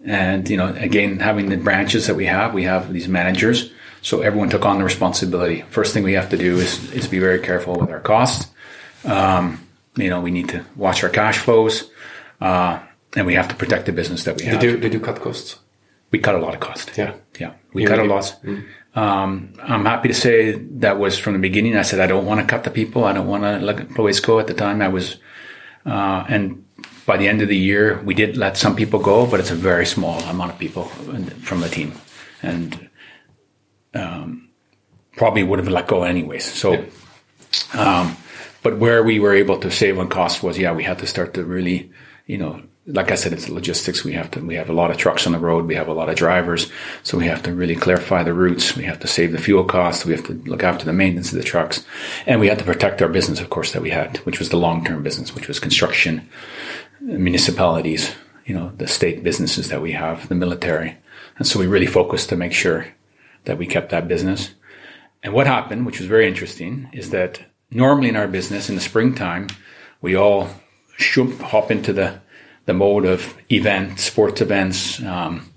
[0.04, 4.20] and you know, again, having the branches that we have, we have these managers, so
[4.20, 5.62] everyone took on the responsibility.
[5.70, 8.50] First thing we have to do is is be very careful with our costs.
[9.04, 9.60] Um,
[9.96, 11.90] you know, we need to watch our cash flows.
[12.40, 12.78] uh,
[13.16, 14.60] and we have to protect the business that we have.
[14.60, 15.58] Did you did you cut costs?
[16.12, 16.92] we cut a lot of cost.
[16.98, 17.12] Yeah.
[17.40, 17.52] Yeah.
[17.72, 18.36] We You cut a really- lot.
[18.94, 21.76] Um, I'm happy to say that was from the beginning.
[21.76, 23.04] I said, I don't want to cut the people.
[23.04, 24.80] I don't want to let employees go at the time.
[24.82, 25.16] I was,
[25.86, 26.64] uh, and
[27.06, 29.54] by the end of the year, we did let some people go, but it's a
[29.54, 31.92] very small amount of people from the team
[32.42, 32.88] and,
[33.94, 34.48] um,
[35.16, 36.44] probably would have let go anyways.
[36.44, 36.84] So,
[37.74, 38.16] um,
[38.62, 41.34] but where we were able to save on costs was, yeah, we had to start
[41.34, 41.90] to really,
[42.26, 44.04] you know, like I said, it's logistics.
[44.04, 45.66] We have to, we have a lot of trucks on the road.
[45.66, 46.70] We have a lot of drivers.
[47.02, 48.76] So we have to really clarify the routes.
[48.76, 50.04] We have to save the fuel costs.
[50.04, 51.84] We have to look after the maintenance of the trucks.
[52.26, 54.56] And we had to protect our business, of course, that we had, which was the
[54.56, 56.28] long-term business, which was construction,
[57.00, 58.14] municipalities,
[58.44, 60.96] you know, the state businesses that we have, the military.
[61.38, 62.86] And so we really focused to make sure
[63.44, 64.54] that we kept that business.
[65.24, 68.80] And what happened, which was very interesting, is that normally in our business in the
[68.80, 69.48] springtime,
[70.00, 70.48] we all
[70.96, 72.20] shoop, hop into the,
[72.66, 75.50] the mode of event, sports events, um,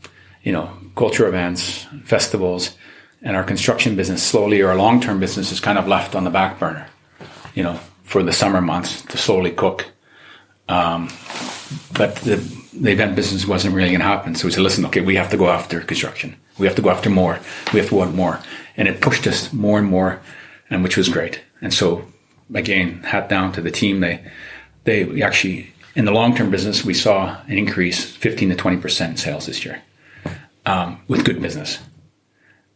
[0.44, 2.76] you know, culture events, festivals,
[3.22, 6.30] and our construction business slowly, or our long-term business is kind of left on the
[6.30, 6.88] back burner,
[7.54, 9.86] you know, for the summer months to slowly cook.
[10.70, 11.10] Um,
[11.94, 12.36] but the,
[12.74, 14.36] the event business wasn't really going to happen.
[14.36, 16.36] So we said, listen, okay, we have to go after construction.
[16.58, 17.40] We have to go after more.
[17.74, 18.40] We have to want more.
[18.78, 20.22] And it pushed us more and more,
[20.70, 21.42] and which was great.
[21.62, 22.06] And so
[22.54, 24.00] again, hat down to the team.
[24.00, 24.24] They,
[24.84, 29.46] they actually, in the long-term business, we saw an increase 15 to 20% in sales
[29.46, 29.82] this year,
[30.66, 31.80] um, with good business.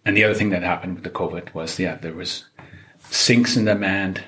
[0.06, 2.46] And the other thing that happened with the COVID was, yeah, there was
[3.10, 4.24] sinks in demand,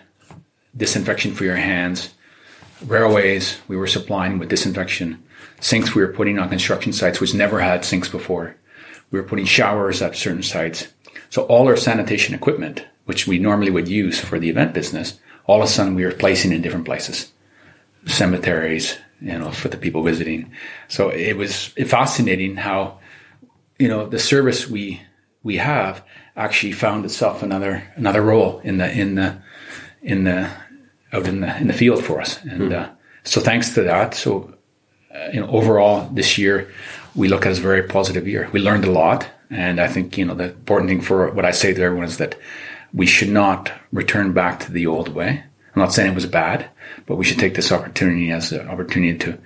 [0.76, 2.14] disinfection for your hands,
[2.86, 5.24] railways we were supplying with disinfection,
[5.60, 8.56] sinks we were putting on construction sites which never had sinks before.
[9.12, 10.88] We were putting showers at certain sites.
[11.30, 15.62] So all our sanitation equipment, which we normally would use for the event business, all
[15.62, 17.32] of a sudden we were placing in different places,
[18.06, 20.52] cemeteries, you know, for the people visiting.
[20.88, 23.00] So it was fascinating how,
[23.80, 25.02] you know, the service we
[25.44, 26.04] we have
[26.36, 29.38] actually found itself another another role in the in the
[30.02, 30.50] in the
[31.14, 32.44] out in the in the field for us.
[32.44, 32.90] And uh,
[33.24, 34.54] so thanks to that, so
[35.14, 36.72] uh, you know, overall this year
[37.16, 38.50] we look at as a very positive year.
[38.52, 41.52] We learned a lot, and I think you know the important thing for what I
[41.52, 42.38] say to everyone is that
[42.94, 45.44] we should not return back to the old way.
[45.76, 46.70] I'm not saying it was bad,
[47.06, 49.38] but we should take this opportunity as an opportunity to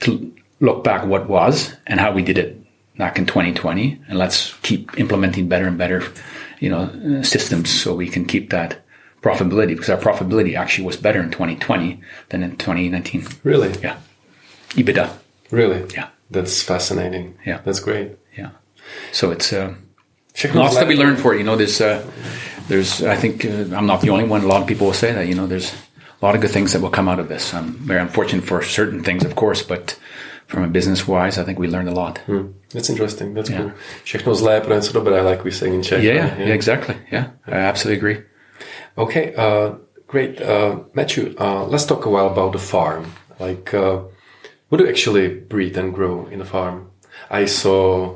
[0.00, 2.56] to look back what was and how we did it
[2.98, 6.02] back in 2020, and let's keep implementing better and better,
[6.58, 8.82] you know, systems so we can keep that
[9.22, 13.26] profitability because our profitability actually was better in 2020 than in 2019.
[13.42, 13.72] Really?
[13.80, 13.96] Yeah,
[14.70, 15.10] EBITDA.
[15.50, 15.86] Really?
[15.94, 17.36] Yeah, That's fascinating.
[17.44, 17.60] Yeah.
[17.64, 18.12] That's great.
[18.36, 18.50] yeah.
[19.12, 19.74] So it's uh,
[20.54, 21.38] lots that we learned for it.
[21.38, 22.04] You know, there's uh,
[22.70, 24.44] there's I think uh, I'm not the only one.
[24.44, 25.26] A lot of people will say that.
[25.26, 25.72] You know, there's
[26.22, 27.52] a lot of good things that will come out of this.
[27.54, 29.98] I'm very unfortunate for certain things, of course, but
[30.46, 32.18] from a business wise, I think we learned a lot.
[32.26, 32.46] Hmm.
[32.74, 33.34] That's interesting.
[33.34, 33.58] That's Yeah.
[33.62, 33.72] cool.
[34.04, 36.02] Všechno zlé pro něco dobré, like we say in Czech.
[36.02, 36.38] Yeah, right?
[36.38, 36.94] yeah, yeah, exactly.
[37.12, 38.22] Yeah, I absolutely agree.
[38.96, 39.74] Okay, uh,
[40.08, 40.40] great.
[40.40, 43.04] Uh, Matthew, uh, let's talk a while about the farm.
[43.40, 43.98] Like, uh,
[44.68, 46.90] what do you actually breed and grow in a farm?
[47.30, 48.14] I saw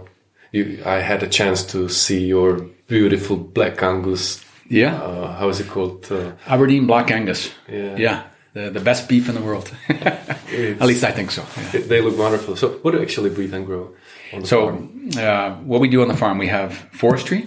[0.52, 0.64] you.
[0.84, 4.43] I had a chance to see your beautiful black Angus.
[4.70, 6.06] Yeah, Uh, how is it called?
[6.10, 7.50] Uh, Aberdeen Black Angus.
[7.68, 7.96] Yeah.
[7.98, 8.22] yeah,
[8.54, 9.70] the the best beef in the world.
[10.80, 11.42] At least I think so.
[11.74, 11.86] yeah.
[11.88, 12.56] they look wonderful.
[12.56, 13.88] So, what do you actually breed and grow
[14.32, 14.88] on the So, farm?
[15.18, 17.44] uh, what we do on the farm, we have forestry.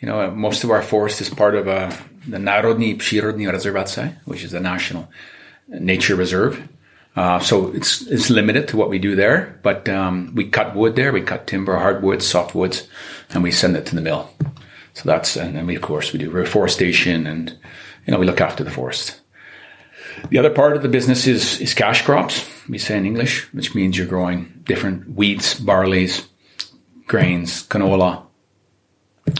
[0.00, 1.90] You know, uh, most of our forest is part of uh,
[2.30, 5.08] the Národní přírodní rezervace, which is a national
[5.68, 6.56] nature reserve.
[7.16, 10.94] Uh, so it's it's limited to what we do there, but um, we cut wood
[10.96, 11.12] there.
[11.12, 12.86] We cut timber, hardwoods, softwoods,
[13.34, 14.28] and we send it to the mill.
[14.96, 17.50] So that's and then we of course we do reforestation and
[18.06, 19.20] you know we look after the forest.
[20.30, 22.48] The other part of the business is is cash crops.
[22.66, 26.26] We say in English, which means you're growing different wheats, barleys,
[27.06, 28.22] grains, canola,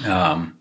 [0.05, 0.59] um,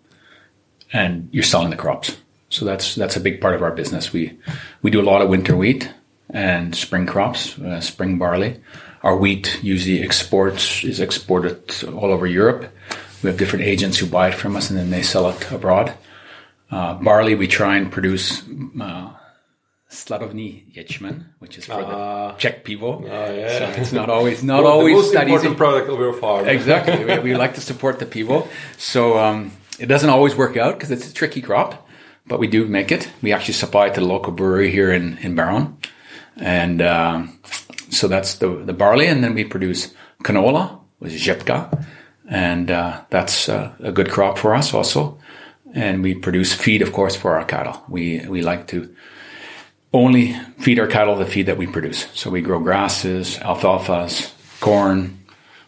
[0.94, 2.16] and you're selling the crops.
[2.48, 4.14] So that's that's a big part of our business.
[4.14, 4.38] We
[4.80, 5.92] we do a lot of winter wheat
[6.30, 8.62] and spring crops, uh, spring barley.
[9.02, 12.72] Our wheat usually exports is exported all over Europe.
[13.22, 15.92] We have different agents who buy it from us and then they sell it abroad.
[16.70, 18.42] Uh, barley, we try and produce
[18.80, 19.10] uh,
[19.90, 22.32] Sladovny Ječmen, which is for Ah.
[22.32, 23.04] the Czech people.
[23.04, 23.58] Oh, yeah.
[23.74, 25.56] So it's not always not Well, always the most that important easy.
[25.58, 26.48] product of your farm.
[26.48, 27.04] Exactly.
[27.04, 28.48] we, we like to support the people.
[28.78, 31.86] So um, it doesn't always work out because it's a tricky crop,
[32.26, 33.08] but we do make it.
[33.22, 35.76] We actually supply it to the local brewery here in, in Beroun.
[36.36, 37.38] And um,
[37.90, 39.06] so that's the, the barley.
[39.06, 39.94] And then we produce
[40.24, 41.86] canola, which is řepka.
[42.28, 45.18] And uh, that's uh, a good crop for us also.
[45.74, 47.82] And we produce feed, of course, for our cattle.
[47.88, 48.94] We, we like to
[49.92, 52.06] only feed our cattle the feed that we produce.
[52.14, 55.18] So we grow grasses, alfalfas, corn,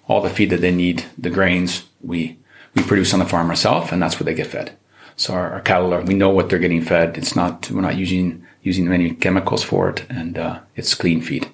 [0.07, 2.39] all the feed that they need, the grains we
[2.75, 4.77] we produce on the farm ourselves, and that's what they get fed.
[5.17, 7.19] So our, our, cattle are we know what they're getting fed.
[7.19, 11.49] It's not we're not using using many chemicals for it, and uh, it's clean feed.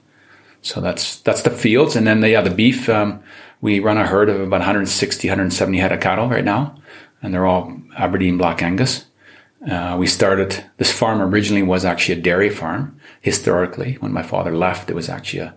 [0.62, 2.88] So that's that's the fields, and then the, yeah, the beef.
[2.88, 3.22] Um,
[3.64, 6.76] we run a herd of about 160, 170 head of cattle right now,
[7.22, 9.06] and they're all Aberdeen Black Angus.
[9.66, 13.00] Uh, we started, this farm originally was actually a dairy farm.
[13.22, 15.54] Historically, when my father left, it was actually a,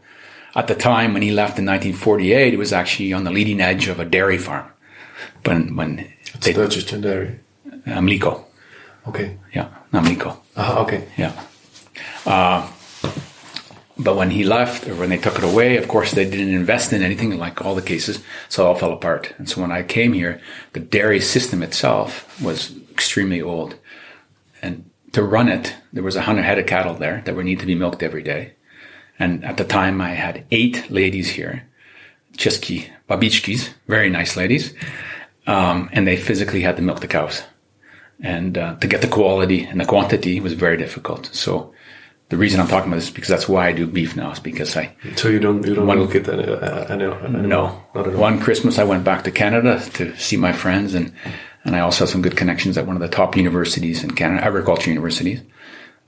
[0.55, 3.89] at the time when he left in 1948, it was actually on the leading edge
[3.89, 4.71] of a dairy farm.
[5.43, 7.41] When, when it's they, Dutch dairy.
[7.85, 8.45] Mliko.
[9.05, 9.37] Okay.
[9.53, 10.37] Yeah, not Mliko.
[10.55, 11.09] Uh, okay.
[11.17, 11.33] Yeah.
[12.25, 12.71] Uh,
[13.99, 16.93] but when he left or when they took it away, of course, they didn't invest
[16.93, 18.23] in anything like all the cases.
[18.49, 19.33] So it all fell apart.
[19.37, 20.39] And so when I came here,
[20.73, 23.75] the dairy system itself was extremely old.
[24.61, 27.59] And to run it, there was a hundred head of cattle there that would need
[27.59, 28.53] to be milked every day.
[29.17, 31.67] And at the time I had eight ladies here,
[32.37, 34.75] Chiski, babichkis, very nice ladies.
[35.47, 37.41] Um, and they physically had to milk the cows.
[38.21, 41.29] And uh, to get the quality and the quantity was very difficult.
[41.33, 41.73] So
[42.29, 44.31] the reason I'm talking about this is because that's why I do beef now.
[44.31, 44.93] Is because I.
[45.15, 47.67] So you don't you don't one, milk it any, uh, any, any, no.
[47.93, 51.13] One Christmas I went back to Canada to see my friends, and
[51.63, 54.43] and I also have some good connections at one of the top universities in Canada,
[54.43, 55.41] agriculture universities.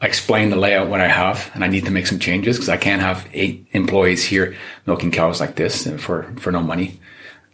[0.01, 2.70] I explained the layout what I have, and I need to make some changes because
[2.70, 4.55] I can't have eight employees here
[4.86, 6.99] milking cows like this for for no money.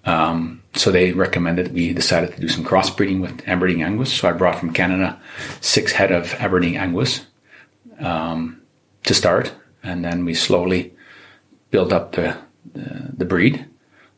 [0.06, 4.12] Um, so they recommended we decided to do some crossbreeding with Aberdeen Angus.
[4.12, 5.20] So I brought from Canada
[5.62, 7.26] six head of Aberdeen Angus
[8.00, 8.62] um,
[9.04, 10.94] to start, and then we slowly
[11.72, 12.38] built up the,
[12.74, 13.66] the, the breed.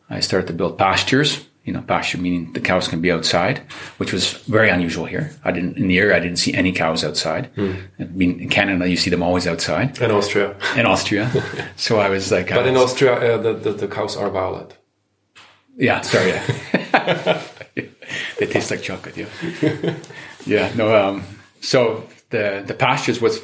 [0.09, 1.45] I started to build pastures.
[1.65, 3.59] You know, pasture meaning the cows can be outside,
[3.97, 5.31] which was very unusual here.
[5.43, 6.15] I didn't in the area.
[6.15, 7.53] I didn't see any cows outside.
[7.55, 7.81] Mm.
[7.99, 10.01] I mean, in Canada, you see them always outside.
[10.01, 10.55] In Austria.
[10.77, 11.29] In Austria.
[11.75, 14.77] so I was like, but was, in Austria, uh, the, the, the cows are violet.
[15.75, 16.29] Yeah, sorry.
[16.29, 17.43] Yeah.
[18.39, 19.17] they taste like chocolate.
[19.17, 19.95] Yeah.
[20.45, 20.71] yeah.
[20.75, 20.95] No.
[20.95, 21.23] Um.
[21.59, 23.41] So the the pastures was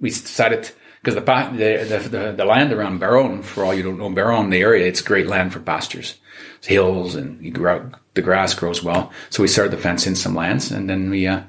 [0.00, 0.70] we decided
[1.02, 4.60] because the, the, the the land around Beroun, for all you don't know Beroun, the
[4.60, 6.16] area, it's great land for pastures,
[6.58, 9.12] it's hills, and you grow, the grass grows well.
[9.30, 11.42] So we started to fence in some lands, and then we uh,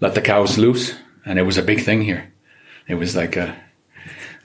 [0.00, 0.94] let the cows loose,
[1.24, 2.32] and it was a big thing here.
[2.88, 3.56] It was like a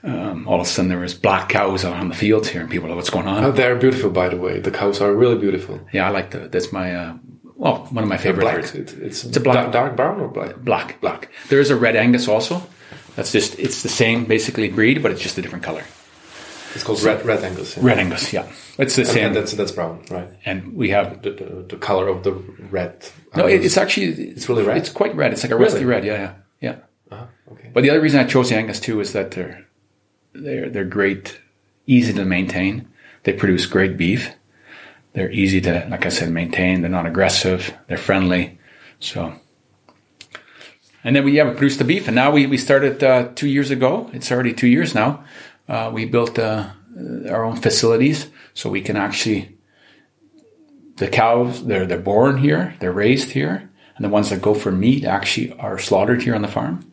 [0.02, 2.90] um, all of a sudden there was black cows on the fields here, and people
[2.90, 3.44] are, what's going on?
[3.44, 4.60] Oh, they're beautiful, by the way.
[4.60, 5.80] The cows are really beautiful.
[5.92, 6.48] Yeah, I like the.
[6.48, 7.16] That's my uh,
[7.56, 8.58] well, one of my favorite black.
[8.58, 10.56] It's, it's, it's, a black, dark brown or black?
[10.56, 11.30] Black, black.
[11.48, 12.62] There is a red Angus also.
[13.16, 15.84] That's just it's the same basically breed, but it's just a different color.
[16.74, 17.76] It's called so, red red Angus.
[17.76, 17.82] Yeah.
[17.82, 18.46] Red Angus, yeah.
[18.76, 19.26] It's the and, same.
[19.28, 20.28] And that's that's brown, right?
[20.44, 23.08] And we have the, the, the color of the red.
[23.34, 24.76] No, it's actually it's really red.
[24.76, 25.32] It's quite red.
[25.32, 25.86] It's like a rusty really?
[25.86, 26.04] red.
[26.04, 27.16] Yeah, yeah, yeah.
[27.16, 27.26] Uh-huh.
[27.52, 27.70] Okay.
[27.72, 29.66] But the other reason I chose the Angus too is that they're
[30.34, 31.40] they're they're great,
[31.86, 32.86] easy to maintain.
[33.22, 34.34] They produce great beef
[35.16, 36.82] they're easy to, like I said, maintain.
[36.82, 37.74] They're not aggressive.
[37.86, 38.58] They're friendly.
[39.00, 39.32] So,
[41.02, 43.48] and then we, yeah, we produced the beef and now we, we started, uh, two
[43.48, 44.10] years ago.
[44.12, 45.24] It's already two years now.
[45.66, 46.68] Uh, we built, uh,
[47.30, 49.56] our own facilities so we can actually,
[50.96, 54.70] the cows, they're, they're born here, they're raised here, and the ones that go for
[54.70, 56.92] meat actually are slaughtered here on the farm.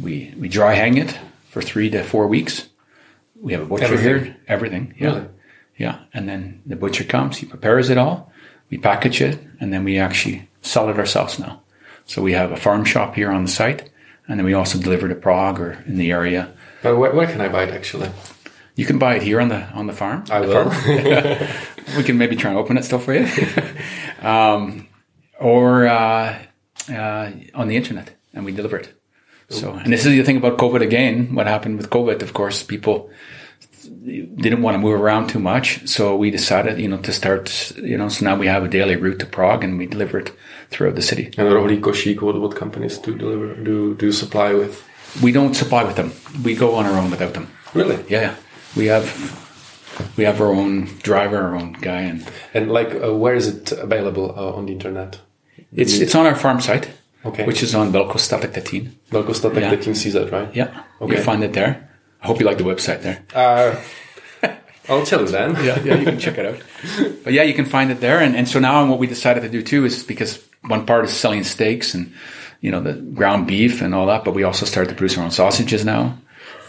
[0.00, 1.18] We, we dry hang it
[1.50, 2.68] for three to four weeks.
[3.34, 4.24] We have a butcher everything.
[4.24, 4.94] here, everything.
[4.96, 5.08] Yeah.
[5.08, 5.28] Really?
[5.78, 6.00] Yeah.
[6.12, 8.32] And then the butcher comes, he prepares it all,
[8.68, 11.62] we package it, and then we actually sell it ourselves now.
[12.04, 13.90] So we have a farm shop here on the site,
[14.26, 16.52] and then we also deliver to Prague or in the area.
[16.82, 18.10] But where, where can I buy it actually?
[18.74, 20.24] You can buy it here on the on the farm.
[20.30, 20.70] I the will.
[20.70, 21.48] Farm.
[21.96, 23.26] we can maybe try and open it still for you,
[24.22, 24.86] um,
[25.40, 26.38] or uh,
[26.88, 28.94] uh, on the internet, and we deliver it.
[29.50, 31.34] So, and this is the thing about COVID again.
[31.34, 32.22] What happened with COVID?
[32.22, 33.10] Of course, people
[33.88, 37.96] didn't want to move around too much, so we decided, you know, to start, you
[37.96, 40.32] know, so now we have a daily route to Prague and we deliver it
[40.70, 41.26] throughout the city.
[41.38, 44.84] And Rohlík Košík, what, what companies do deliver, do, do supply with?
[45.22, 46.12] We don't supply with them.
[46.42, 47.48] We go on our own without them.
[47.74, 48.04] Really?
[48.08, 48.36] Yeah.
[48.76, 49.06] We have,
[50.16, 52.02] we have our own driver, our own guy.
[52.02, 55.20] And, and like, uh, where is it available uh, on the internet?
[55.72, 56.90] It's, it's on our farm site.
[57.24, 57.44] Okay.
[57.44, 58.92] Which is on Velkostatek Tetín.
[59.10, 59.74] Velkostatek yeah.
[59.74, 60.54] Tetín CZ, right?
[60.54, 60.84] Yeah.
[61.00, 61.14] Okay.
[61.14, 61.87] You'll find it there.
[62.22, 63.22] I hope you like the website there.
[63.34, 63.80] Uh,
[64.88, 65.52] I'll tell you then.
[65.64, 66.62] yeah, yeah, you can check it out.
[67.24, 68.20] But yeah, you can find it there.
[68.20, 71.12] And, and so now what we decided to do too is because one part is
[71.12, 72.12] selling steaks and,
[72.60, 75.24] you know, the ground beef and all that, but we also started to produce our
[75.24, 76.18] own sausages now.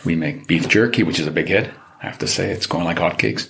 [0.05, 1.69] We make beef jerky, which is a big hit.
[2.01, 3.49] I have to say it's going like hotcakes.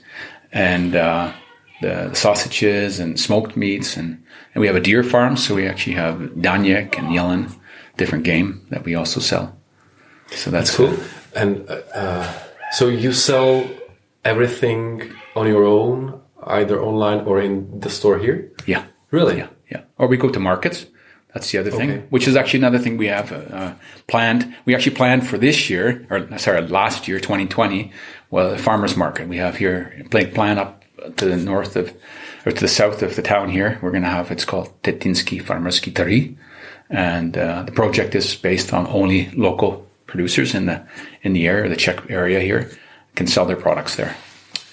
[0.51, 1.33] And, uh,
[1.81, 4.23] the, the, sausages and smoked meats and,
[4.53, 5.37] and we have a deer farm.
[5.37, 7.55] So we actually have daněk and jelen,
[7.97, 9.55] different game that we also sell.
[10.31, 10.95] So that's Cool.
[11.39, 12.33] And uh, uh,
[12.71, 13.65] so you sell
[14.25, 18.51] everything on your own, either online or in the store here?
[18.65, 18.85] Yeah.
[19.11, 19.37] Really?
[19.37, 19.47] Yeah.
[19.71, 19.81] Yeah.
[19.97, 20.85] Or we go to markets.
[21.33, 22.05] That's the other thing, Okay.
[22.09, 23.73] which is actually another thing we have uh,
[24.07, 24.53] planned.
[24.65, 27.91] We actually planned for this year, or sorry, last year, 2020,
[28.31, 30.83] well, the farmers market we have here, plan plan up
[31.17, 31.93] to the north of,
[32.45, 33.77] or to the south of the town here.
[33.81, 36.35] We're going to have, it's called Tetinski Farmerski Tari.
[36.89, 40.85] And uh, the project is based on only local producers in the,
[41.21, 42.69] in the area, the Czech area here,
[43.15, 44.15] can sell their products there.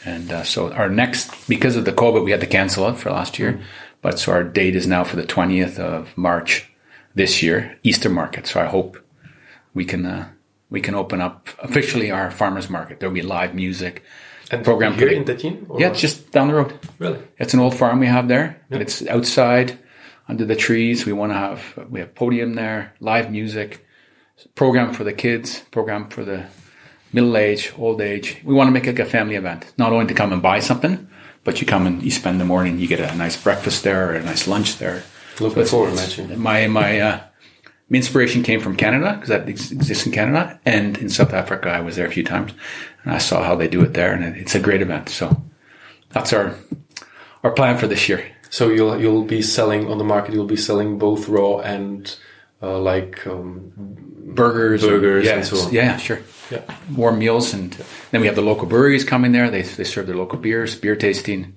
[0.04, 3.10] And uh, so our next, because of the COVID, we had to cancel it for
[3.10, 3.60] last year.
[4.02, 6.70] But so our date is now for the 20th of March
[7.14, 8.46] this year, Easter market.
[8.46, 8.98] So I hope
[9.74, 10.28] we can, uh,
[10.70, 13.00] we can open up officially our farmers market.
[13.00, 14.02] There'll be live music
[14.50, 14.94] And program.
[14.94, 15.64] here in Tetín?
[15.68, 16.78] or- yeah, it's just down the road.
[16.98, 17.18] Really?
[17.38, 19.78] It's an old farm we have there, but it's outside
[20.28, 21.04] under the trees.
[21.06, 21.60] We want to have
[21.90, 23.85] we have podium there, live music,
[24.54, 26.46] program for the kids, program for the
[27.12, 28.38] middle age, old age.
[28.44, 30.60] We want to make it like a family event, not only to come and buy
[30.60, 31.08] something,
[31.44, 34.14] but you come and you spend the morning, you get a nice breakfast there or
[34.14, 35.02] a nice lunch there.
[35.40, 36.40] Looking it's- forward, imagine.
[36.40, 37.20] My my uh,
[37.88, 41.68] my inspiration came from Canada because that ex- exists in Canada and in South Africa.
[41.68, 42.52] I was there a few times
[43.04, 45.08] and I saw how they do it there, and it- it's a great event.
[45.08, 45.42] So
[46.10, 46.54] that's our
[47.44, 48.24] our plan for this year.
[48.50, 50.34] So you'll you'll be selling on the market.
[50.34, 52.16] You'll be selling both raw and
[52.62, 55.72] uh, like um, Burgers, Burgers yeah, and so on.
[55.72, 56.20] Yeah, sure.
[56.50, 56.62] yeah.
[56.94, 57.72] Warm meals, and
[58.10, 59.50] then we have the local breweries coming there.
[59.50, 61.56] They they serve their local beers, beer tasting.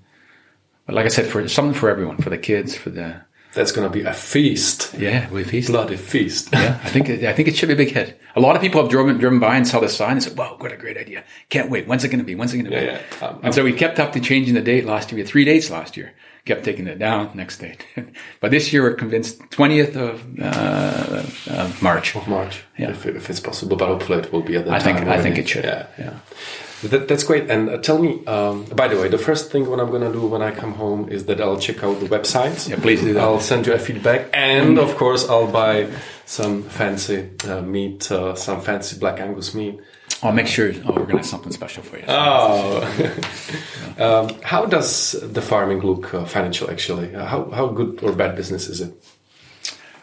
[0.85, 3.21] But like I said, for something for everyone, for the kids, for the
[3.53, 5.69] That's gonna be a feast, yeah, we feast.
[5.69, 6.49] bloody feast.
[6.51, 8.19] Yeah, I think it, I think it should be a big hit.
[8.35, 10.55] A lot of people have driven driven by and saw the sign and said, "Wow,
[10.59, 11.23] what a great idea!
[11.49, 11.87] Can't wait.
[11.87, 12.35] When's it going to be?
[12.35, 13.27] When's it going to be?" Yeah, yeah.
[13.27, 15.17] Um, and so we kept up to changing the date last year.
[15.17, 16.13] We had three dates last year.
[16.45, 17.85] Kept taking it down next date,
[18.41, 22.15] but this year we're convinced twentieth of, uh, of March.
[22.15, 22.89] of March, Yeah.
[22.91, 23.77] if, if it's possible.
[23.77, 25.65] But hopefully it will be at that I think- I think it should.
[25.65, 26.13] Yeah, yeah.
[26.83, 27.51] That, that's great.
[27.51, 30.25] And uh, tell me, um, by the way, the first thing what I'm gonna do
[30.25, 32.69] when I come home is that I'll check out the website.
[32.69, 33.21] Yeah, please do that.
[33.21, 35.89] I'll send you a feedback, and of course I'll buy
[36.25, 39.81] some fancy uh, meat, uh, some fancy black Angus meat.
[40.21, 42.03] I'll make sure I'll organize something special for you.
[42.07, 42.81] Oh,
[43.97, 46.69] um, how does the farming look uh, financial?
[46.69, 48.93] Actually, uh, how how good or bad business is it?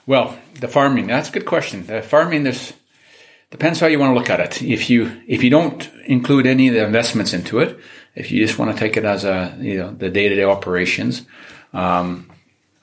[0.07, 1.85] Well, the farming, that's a good question.
[1.87, 2.73] The farming, there's,
[3.51, 4.63] depends how you want to look at it.
[4.63, 7.77] If you, if you don't include any of the investments into it,
[8.15, 10.45] if you just want to take it as a, you know, the day to day
[10.45, 11.27] operations,
[11.73, 12.31] um,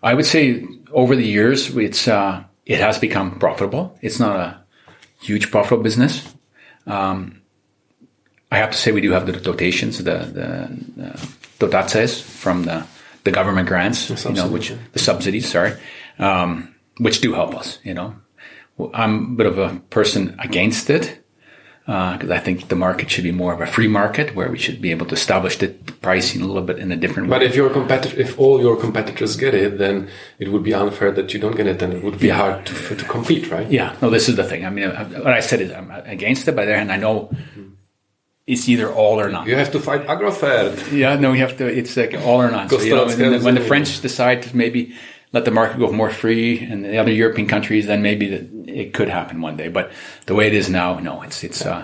[0.04, 3.98] I would say over the years, it's, uh, it has become profitable.
[4.02, 4.62] It's not a
[5.22, 6.33] huge profitable business.
[6.86, 7.42] Um,
[8.52, 11.18] I have to say we do have the dotations, the, the, uh,
[11.60, 12.86] dotaces from the,
[13.24, 15.74] the government grants, you know, which, the subsidies, sorry,
[16.20, 18.16] um, which do help us, you know.
[18.94, 21.23] I'm a bit of a person against it
[21.86, 24.58] Uh, because I think the market should be more of a free market where we
[24.58, 25.68] should be able to establish the
[26.02, 27.38] pricing a little bit in a different way.
[27.40, 30.08] But if your competitor, if all your competitors get it, then
[30.40, 32.96] it would be unfair that you don't get it, and it would be hard to
[32.96, 33.70] to compete, right?
[33.70, 34.66] Yeah, no, this is the thing.
[34.66, 37.30] I mean, I- what I said is I'm against it, but then I know
[38.48, 39.46] it's either all or none.
[39.48, 40.92] You have to fight Agrofert.
[40.92, 41.66] Yeah, no, you have to.
[41.68, 42.70] It's like all or none.
[42.70, 44.96] So, you know, when, the, when the French decide to maybe
[45.34, 48.94] let the market go more free, in the other European countries, then maybe that it
[48.94, 49.68] could happen one day.
[49.70, 49.92] But
[50.26, 51.84] the way it is now, no, it's it's uh,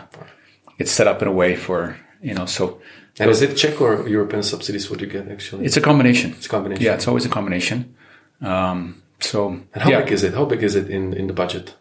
[0.78, 2.46] it's set up in a way for you know.
[2.48, 2.80] So
[3.20, 4.90] And is it Czech or European subsidies?
[4.90, 5.66] What you get actually?
[5.66, 6.32] it's a combination.
[6.38, 6.84] It's a combination.
[6.86, 7.96] Yeah, it's always a combination.
[8.42, 10.34] Um, so And how yeah, big is it?
[10.34, 11.76] How big is it in in the budget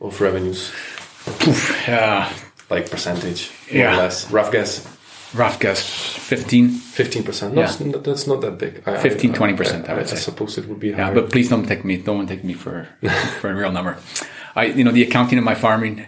[0.00, 0.70] of revenues?
[1.40, 2.28] Poof, uh,
[2.70, 3.94] Like percentage, more Yeah.
[3.94, 4.30] or less.
[4.32, 4.86] Rough guess,
[5.34, 5.80] rough guess,
[6.16, 6.68] fifteen.
[6.70, 7.54] fifteen percent.
[7.54, 7.70] Yeah.
[7.80, 8.82] No, that's not that big.
[8.86, 10.16] I- I- 15, 20%, I would I say.
[10.16, 11.96] suppose it would be Yeah, but please don't take me.
[11.98, 12.88] Don't take me for
[13.40, 13.96] for a real number.
[14.54, 16.04] I, you know, the accounting of my farming.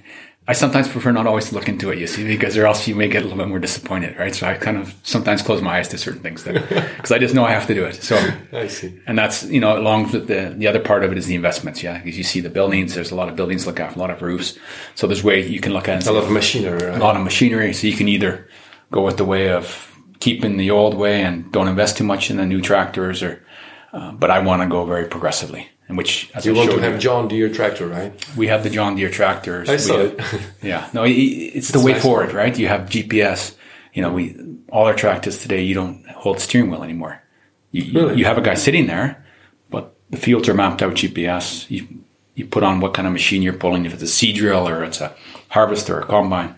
[0.47, 1.97] I sometimes prefer not always to look into it.
[1.99, 4.35] You see, because or else you may get a little bit more disappointed, right?
[4.35, 7.47] So I kind of sometimes close my eyes to certain things because I just know
[7.47, 7.95] I have to do it.
[8.03, 8.19] So,
[8.53, 8.93] I see.
[9.07, 11.83] and that's you know, along with the the other part of it is the investments.
[11.83, 12.95] Yeah, because you see the buildings.
[12.95, 14.59] There's a lot of buildings to look at, a lot of roofs.
[14.97, 16.99] So there's way you can look at it A lot of machinery, right?
[16.99, 17.73] a lot of machinery.
[17.73, 18.47] So you can either
[18.91, 22.37] go with the way of keeping the old way and don't invest too much in
[22.37, 23.45] the new tractors, or
[23.93, 25.69] uh, but I want to go very progressively.
[25.87, 28.11] In which, as You I want to have John Deere tractor, right?
[28.39, 29.69] we have the John Deere tractors.
[29.69, 30.41] I saw have- it.
[30.63, 32.59] yeah, no, i- it's the way nice forward, right?
[32.59, 33.55] You have GPS.
[33.93, 34.35] You know, we
[34.71, 35.63] all our tractors today.
[35.63, 37.23] You don't hold steering wheel anymore.
[37.71, 38.17] You, you- Really?
[38.19, 39.27] you have a guy sitting there,
[39.71, 41.71] but the fields are mapped out GPS.
[41.71, 41.87] You
[42.35, 44.83] you put on what kind of machine you're pulling, if it's a seed drill or
[44.85, 45.15] it's a
[45.51, 46.55] harvester or a combine,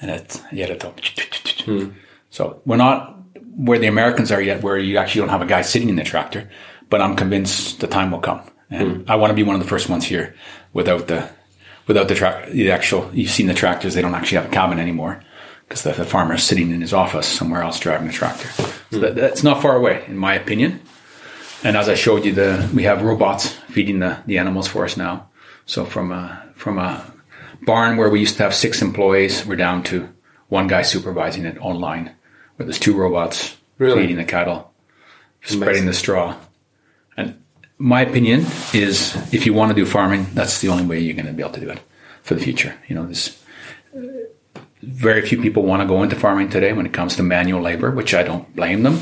[0.00, 0.72] and it yeah, hmm.
[1.70, 1.92] it
[2.30, 3.18] So we're not
[3.56, 6.04] where the Americans are yet, where you actually don't have a guy sitting in the
[6.04, 6.50] tractor.
[6.88, 9.10] But I'm convinced the time will come, and hmm.
[9.10, 10.36] I want to be one of the first ones here
[10.72, 11.28] without the
[11.86, 14.78] without the track, the actual, you've seen the tractors, they don't actually have a cabin
[14.78, 15.22] anymore
[15.62, 18.48] because the, the farmer is sitting in his office somewhere else driving the tractor.
[18.48, 19.00] So hmm.
[19.00, 20.80] that, that's not far away, in my opinion.
[21.64, 24.96] And as I showed you, the we have robots feeding the, the animals for us
[24.96, 25.28] now.
[25.64, 27.12] So from a, from a
[27.62, 30.08] barn where we used to have six employees, we're down to
[30.48, 32.12] one guy supervising it online,
[32.56, 34.02] where there's two robots Really?
[34.02, 34.72] feeding the cattle,
[35.42, 36.36] spreading the straw.
[37.16, 37.42] And
[37.78, 41.26] my opinion is, if you want to do farming, that's the only way you're going
[41.26, 41.80] to be able to do it
[42.22, 42.74] for the future.
[42.88, 43.42] You know, there's
[44.82, 47.90] very few people want to go into farming today when it comes to manual labor,
[47.90, 49.00] which I don't blame them.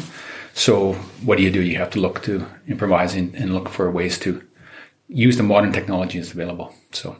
[0.54, 0.94] So
[1.24, 1.60] what do you do?
[1.60, 4.42] You have to look to improvising and look for ways to
[5.08, 6.74] use the modern technology that's available.
[6.92, 7.16] So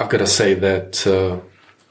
[0.00, 1.40] I've got to say that uh,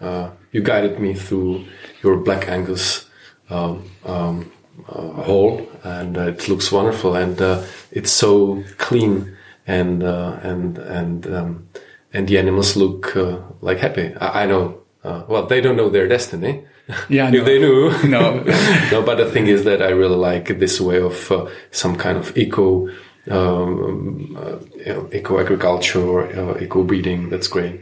[0.03, 1.65] uh, you guided me through
[2.01, 3.07] your Black Angus
[3.51, 4.51] um, um,
[4.87, 9.37] uh, hole, and uh, it looks wonderful, and uh, it's so clean,
[9.67, 11.69] and uh, and and um,
[12.11, 14.11] and the animals look uh, like happy.
[14.15, 14.81] I, I know.
[15.03, 16.65] Uh, well, they don't know their destiny.
[17.09, 17.43] Yeah, if no.
[17.43, 18.43] they knew, No.
[18.91, 19.03] no.
[19.03, 22.35] But the thing is that I really like this way of uh, some kind of
[22.35, 22.89] eco.
[23.29, 27.29] Um, uh, you know, eco agriculture uh, eco breeding.
[27.29, 27.79] That's great.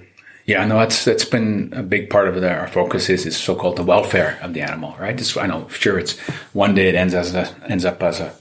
[0.48, 3.54] Yeah, no, it's that's been a big part of the, our focus is is so
[3.54, 5.38] called the welfare of the animal, right?
[5.38, 6.18] I know, sure, it's
[6.54, 8.34] one day it ends as a ends up as a,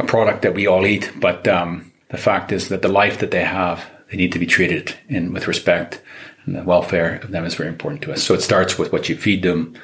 [0.00, 3.30] a product that we all eat, but um, the fact is that the life that
[3.30, 6.02] they have, they need to be treated in with respect,
[6.44, 8.24] and the welfare of them is very important to us.
[8.24, 9.74] So it starts with what you feed them,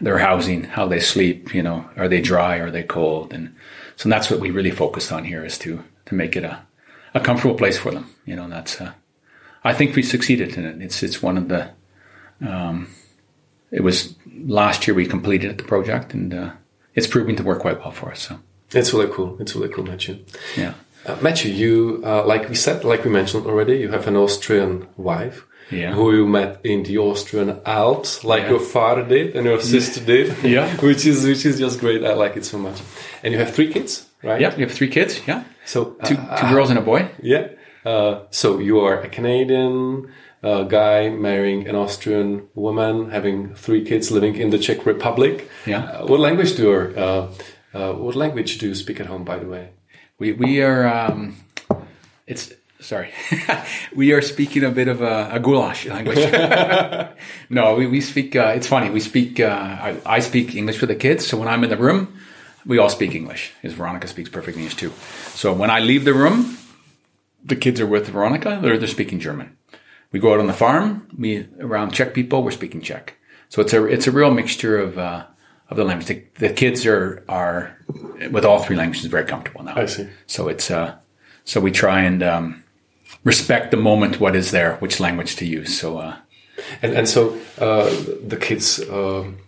[0.00, 1.54] their housing, how they sleep.
[1.54, 3.54] You know, are they dry, are they cold, and
[3.94, 6.58] so that's what we really focused on here is to to make it a
[7.14, 8.06] a comfortable place for them.
[8.26, 8.80] You know, that's.
[8.80, 8.94] Uh,
[9.64, 10.82] I think we succeeded in it.
[10.82, 11.70] It's it's one of the.
[12.46, 12.88] Um,
[13.70, 14.14] it was
[14.46, 16.50] last year we completed the project, and uh,
[16.94, 18.20] it's proving to work quite well for us.
[18.28, 18.38] So
[18.72, 19.36] It's really cool.
[19.40, 20.16] It's really cool, Matthew.
[20.56, 20.72] yeah,
[21.06, 24.86] Uh, Matthew, you uh, like we said, like we mentioned already, you have an Austrian
[24.96, 25.94] wife Yeah.
[25.94, 28.50] who you met in the Austrian Alps, like Yeah.
[28.50, 30.26] your father did and your sister did.
[30.56, 30.66] Yeah.
[30.88, 32.02] which is which is just great.
[32.04, 32.78] I like it so much.
[33.22, 34.40] And you have three kids, right?
[34.40, 34.56] yeah.
[34.58, 35.20] you have three kids.
[35.28, 37.00] Yeah, So two uh, two girls and a boy.
[37.22, 37.48] Yeah.
[37.84, 40.12] Uh, so you are a Canadian
[40.42, 45.48] uh, guy marrying an Austrian woman, having three kids, living in the Czech Republic.
[45.66, 45.84] Yeah.
[45.84, 47.32] Uh, what language do you uh,
[47.74, 49.24] uh, What language do you speak at home?
[49.24, 49.70] By the way.
[50.18, 50.86] We we are.
[50.86, 51.36] Um,
[52.26, 53.10] it's sorry.
[53.94, 56.18] we are speaking a bit of a, a goulash language.
[57.50, 58.36] no, we, we speak.
[58.36, 58.90] Uh, it's funny.
[58.90, 59.40] We speak.
[59.40, 61.26] Uh, I, I speak English with the kids.
[61.26, 62.18] So when I'm in the room,
[62.66, 63.52] we all speak English.
[63.62, 64.92] Because Veronica speaks perfect English too.
[65.34, 66.58] So when I leave the room,
[67.44, 68.58] the kids are with Veronica.
[68.62, 69.56] They're they're speaking German.
[70.12, 71.08] We go out on the farm.
[71.16, 72.42] We around Czech people.
[72.42, 73.16] We're speaking Czech.
[73.48, 75.26] So it's a it's a real mixture of uh,
[75.68, 76.06] of the language.
[76.06, 77.76] The, the kids are are
[78.30, 79.76] with all three languages very comfortable now.
[79.76, 80.08] I see.
[80.26, 80.96] So it's uh,
[81.44, 82.64] so we try and um,
[83.24, 85.78] respect the moment, what is there, which language to use.
[85.78, 86.16] So uh,
[86.82, 87.90] And and so uh,
[88.26, 89.38] the kids um,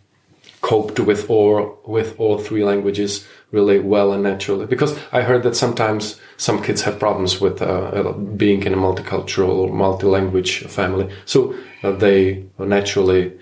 [0.60, 4.66] coped with all with all three languages really well and naturally.
[4.66, 8.76] Because I heard that sometimes some kids have problems with uh, uh, being in a
[8.76, 11.08] multicultural or multi-language family.
[11.24, 13.32] So uh, they naturally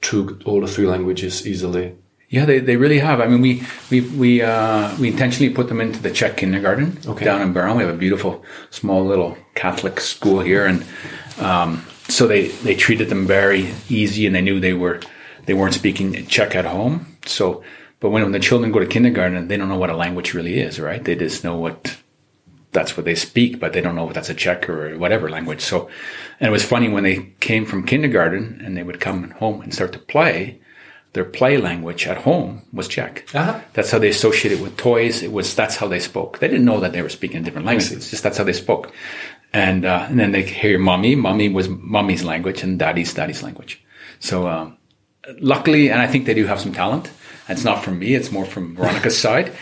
[0.00, 1.94] took all the three languages easily.
[2.30, 3.20] yeah, they, they really have.
[3.20, 7.24] I mean, we we we uh, we intentionally put them into the Czech kindergarten Okay.
[7.24, 7.76] down in Beroun.
[7.76, 10.84] We have a beautiful small little Catholic school here, and
[11.40, 15.00] um, so they they treated them very easy, and they knew they were
[15.46, 17.00] they weren't speaking Czech at home.
[17.26, 17.62] So,
[18.00, 20.60] but when, when the children go to kindergarten, they don't know what a language really
[20.60, 21.02] is, right?
[21.02, 21.96] They just know what
[22.72, 25.60] that's what they speak, but they don't know if that's a Czech or whatever language.
[25.60, 25.88] So,
[26.38, 29.72] and it was funny when they came from kindergarten and they would come home and
[29.72, 30.60] start to play.
[31.14, 33.26] Their play language at home was Czech.
[33.34, 33.60] Uh-huh.
[33.72, 35.22] That's how they associated with toys.
[35.22, 36.38] It was that's how they spoke.
[36.38, 37.90] They didn't know that they were speaking a different language.
[37.90, 38.92] It's just that's how they spoke.
[39.54, 41.14] And uh, and then they hear mommy.
[41.14, 43.82] Mommy was mommy's language, and daddy's daddy's language.
[44.20, 44.76] So um,
[45.40, 47.10] luckily, and I think they do have some talent.
[47.48, 49.52] It's not from me; it's more from Veronica's side.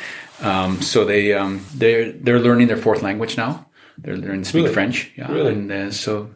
[0.42, 3.66] Um, so they um, they're they're learning their fourth language now.
[3.98, 4.74] They're learning to speak Really?
[4.74, 5.10] French.
[5.16, 5.52] Yeah, Really?
[5.52, 6.30] and uh, so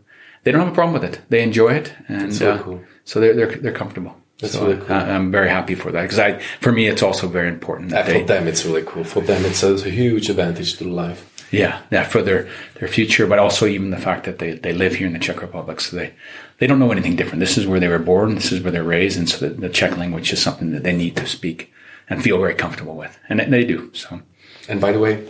[0.45, 1.21] they don't have a problem with it.
[1.29, 2.81] They enjoy it, and really uh, cool.
[3.05, 4.17] so they're they're they're comfortable.
[4.39, 4.97] That's so really cool.
[4.97, 8.07] I, I'm very happy for that because I, for me, it's also very important that
[8.07, 9.05] they, for them, it's really cool.
[9.05, 11.27] For them, it's a, it's a huge advantage to life.
[11.53, 12.49] yeah, yeah, for their
[12.79, 15.43] their future, but also even the fact that they, they live here in the Czech
[15.43, 16.15] Republic, so they
[16.61, 17.41] they don't know anything different.
[17.41, 19.69] This is where they were born, this is where they're raised, and so the, the
[19.71, 21.73] Czech language is something that they need to speak
[22.09, 23.91] and feel very comfortable with, and they- do.
[23.95, 24.21] So
[24.69, 25.29] And by the way,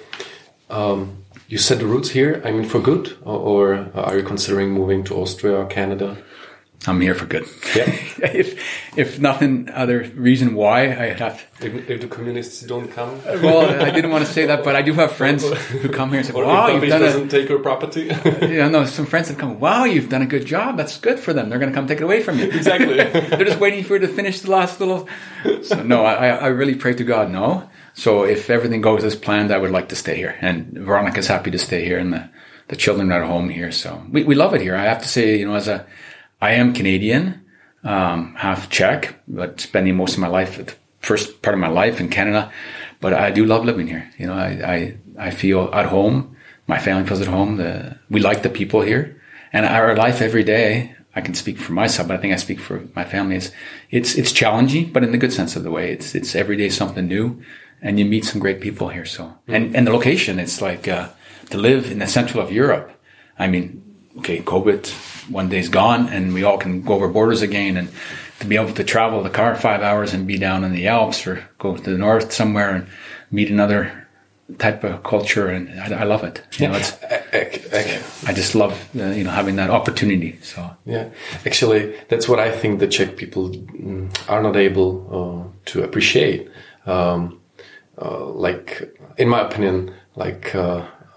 [0.68, 2.42] um, you set the roots here.
[2.44, 6.18] I mean, for good, or, or are you considering moving to Austria or Canada?
[6.86, 7.46] I'm here for good.
[7.76, 7.84] Yeah.
[8.22, 8.58] if
[8.96, 11.44] if nothing other reason why I have.
[11.60, 13.20] If, if the communists don't come.
[13.26, 16.08] Uh, well, I didn't want to say that, but I do have friends who come
[16.08, 18.10] here and say, or "Wow, you've done doesn't a." take your property.
[18.40, 19.60] Yeah, no, some friends have come.
[19.60, 20.76] Wow, you've done a good job.
[20.76, 21.50] That's good for them.
[21.50, 22.46] They're going to come take it away from you.
[22.46, 22.94] Exactly.
[22.96, 25.08] They're just waiting for you to finish the last little.
[25.62, 27.30] So no, I, I really pray to God.
[27.30, 27.68] No.
[27.94, 31.50] So if everything goes as planned, I would like to stay here, and Veronica's happy
[31.50, 32.30] to stay here, and the
[32.68, 33.70] the children are at home here.
[33.72, 34.74] So we we love it here.
[34.76, 35.86] I have to say, you know, as a
[36.40, 37.44] I am Canadian,
[37.84, 42.00] um, half Czech, but spending most of my life, the first part of my life
[42.00, 42.50] in Canada.
[43.00, 44.10] But I do love living here.
[44.18, 44.48] You know, I,
[45.18, 46.36] I, I feel at home.
[46.66, 47.56] My family feels at home.
[47.56, 49.20] The, we like the people here
[49.52, 50.94] and our life every day.
[51.14, 53.36] I can speak for myself, but I think I speak for my family.
[53.36, 53.52] Is
[53.90, 55.92] it's, it's challenging, but in the good sense of the way.
[55.92, 57.42] It's, it's every day something new
[57.82, 59.06] and you meet some great people here.
[59.06, 61.08] So, and, and the location, it's like, uh,
[61.50, 62.92] to live in the central of Europe.
[63.38, 63.82] I mean,
[64.18, 64.88] okay, COVID
[65.30, 67.88] one day's gone and we all can go over borders again and
[68.40, 71.26] to be able to travel the car five hours and be down in the Alps
[71.26, 72.86] or go to the north somewhere and
[73.30, 74.08] meet another
[74.58, 76.42] type of culture and I, I love it.
[76.58, 76.96] You know, it's,
[78.26, 80.38] I just love uh, you know having that opportunity.
[80.42, 81.10] So yeah,
[81.46, 86.50] actually, that's what I think the Czech people mm, are not able uh, to appreciate.
[86.86, 87.40] Um,
[88.00, 90.54] uh, like, in my opinion, like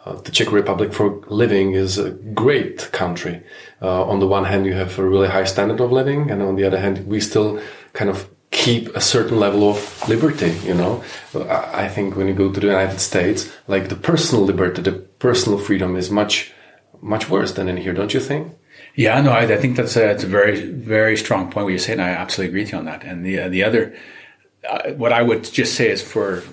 [0.05, 3.41] uh, uh, the Czech Republic for living is a great country.
[3.81, 6.55] Uh, on the one hand, you have a really high standard of living, and on
[6.55, 7.59] the other hand, we still
[7.93, 10.51] kind of keep a certain level of liberty.
[10.63, 11.03] You know,
[11.35, 14.91] I, I think when you go to the United States, like the personal liberty, the
[14.91, 16.51] personal freedom is much,
[17.01, 17.93] much worse than in here.
[17.93, 18.55] Don't you think?
[18.95, 21.79] Yeah, no, I, I think that's a, it's a very, very strong point what you're
[21.79, 21.99] saying.
[21.99, 23.03] I absolutely agree with you on that.
[23.03, 23.95] And the uh, the other,
[24.69, 26.43] uh, what I would just say is for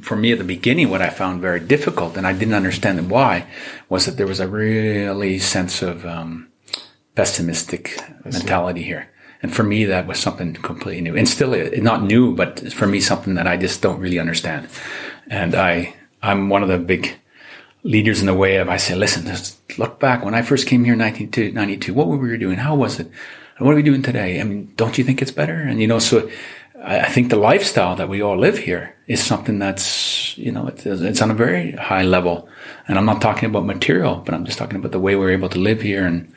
[0.00, 3.46] for me at the beginning, what I found very difficult, and I didn't understand why,
[3.88, 6.48] was that there was a really sense of um,
[7.14, 9.10] pessimistic mentality here.
[9.42, 13.00] And for me, that was something completely new, and still not new, but for me,
[13.00, 14.68] something that I just don't really understand.
[15.28, 17.14] And I, I'm one of the big
[17.82, 20.84] leaders in the way of I say, listen, just look back when I first came
[20.84, 21.92] here in 1992.
[21.92, 22.56] What were we doing?
[22.56, 23.10] How was it?
[23.58, 24.40] And what are we doing today?
[24.40, 25.54] I mean, don't you think it's better?
[25.54, 26.28] And you know, so
[26.86, 30.84] I think the lifestyle that we all live here is something that's, you know, it's,
[30.84, 32.48] it's, on a very high level.
[32.86, 35.48] And I'm not talking about material, but I'm just talking about the way we're able
[35.48, 36.32] to live here and,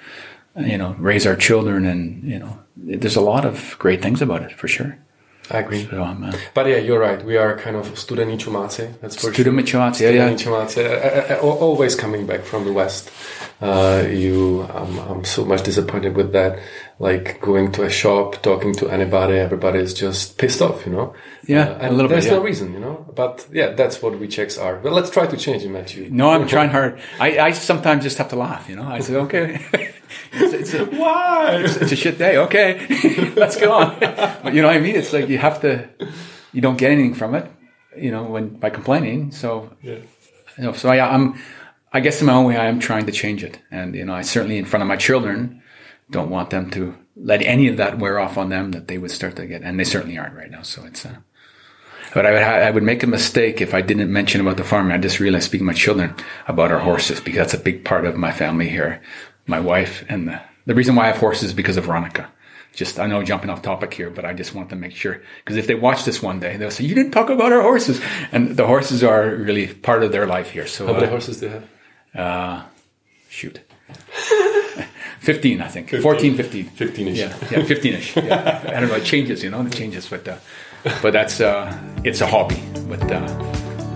[0.56, 1.86] you know, raise our children.
[1.86, 4.98] And, you know, there's a lot of great things about it for sure.
[5.50, 5.86] I agree.
[5.86, 7.24] So, um, uh, but yeah, you're right.
[7.24, 9.00] We are kind of student Chumáci.
[9.00, 9.82] That's for student sure.
[9.82, 11.40] Chumáci, yeah, yeah.
[11.40, 13.12] always coming back from the West.
[13.62, 16.60] Uh, you, um, I'm so much disappointed with that
[17.00, 21.14] like going to a shop, talking to anybody, everybody is just pissed off, you know?
[21.46, 23.06] Yeah, uh, and there's bit, no reason, you know?
[23.16, 24.78] But yeah, that's what we Czechs are.
[24.78, 26.10] But let's try to change it, Matthew.
[26.10, 27.00] No, I'm trying hard.
[27.20, 28.88] I, I sometimes just have to laugh, you know?
[28.88, 29.64] I say, okay.
[30.32, 31.62] it's, it's a, Why?
[31.64, 32.38] It's, it's, a shit day.
[32.38, 34.00] Okay, let's go on.
[34.00, 34.96] but you know what I mean?
[34.96, 35.88] It's like you have to,
[36.52, 37.46] you don't get anything from it,
[37.96, 39.32] you know, when by complaining.
[39.32, 40.00] So, yeah.
[40.58, 41.40] you know, so I, I'm,
[41.94, 43.60] I guess in my own way, I am trying to change it.
[43.70, 45.62] And, you know, I certainly in front of my children,
[46.10, 49.12] don't want them to let any of that wear off on them that they would
[49.12, 50.62] start to get, and they certainly aren't right now.
[50.62, 51.16] So it's, uh,
[52.14, 54.94] but I would, I would make a mistake if I didn't mention about the farming.
[54.94, 56.16] I just realized speaking to my children
[56.48, 59.02] about our horses because that's a big part of my family here.
[59.46, 62.30] My wife and the, the reason why I have horses is because of Veronica.
[62.74, 65.58] Just, I know jumping off topic here, but I just want to make sure because
[65.58, 68.00] if they watch this one day, they'll say, you didn't talk about our horses.
[68.32, 70.68] And the horses are really part of their life here.
[70.68, 71.70] So how many uh, horses do you have?
[72.14, 72.64] Uh,
[73.30, 73.62] shoot.
[75.28, 75.90] 15, I think.
[75.90, 76.02] 15.
[76.02, 76.66] 14, 15.
[76.68, 77.18] 15 ish.
[77.18, 78.16] Yeah, yeah 15 ish.
[78.28, 78.64] Yeah.
[78.66, 80.08] I don't know, it changes, you know, it changes.
[80.08, 80.38] But, uh,
[81.02, 82.64] but that's, uh, it's a hobby.
[82.88, 83.28] But uh,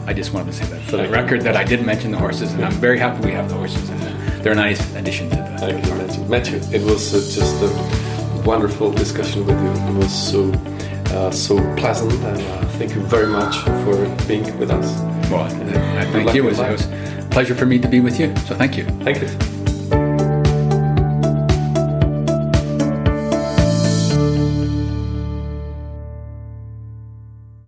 [0.07, 2.51] I just wanted to say that for the record that I did mention the horses,
[2.53, 5.37] and I'm very happy we have the horses, and uh, they're a nice addition to
[5.37, 5.57] the.
[5.57, 6.23] Thank you, Matthew.
[6.25, 9.71] Matthew, it was uh, just a wonderful discussion with you.
[9.89, 10.51] It was so.
[11.11, 13.95] Uh, so pleasant, and uh, thank you very much for
[14.29, 14.87] being with us.
[15.29, 15.49] Well,
[16.13, 16.47] thank you.
[16.47, 18.33] It was, it was a pleasure for me to be with you.
[18.47, 18.85] So thank you.
[19.03, 19.60] Thank you.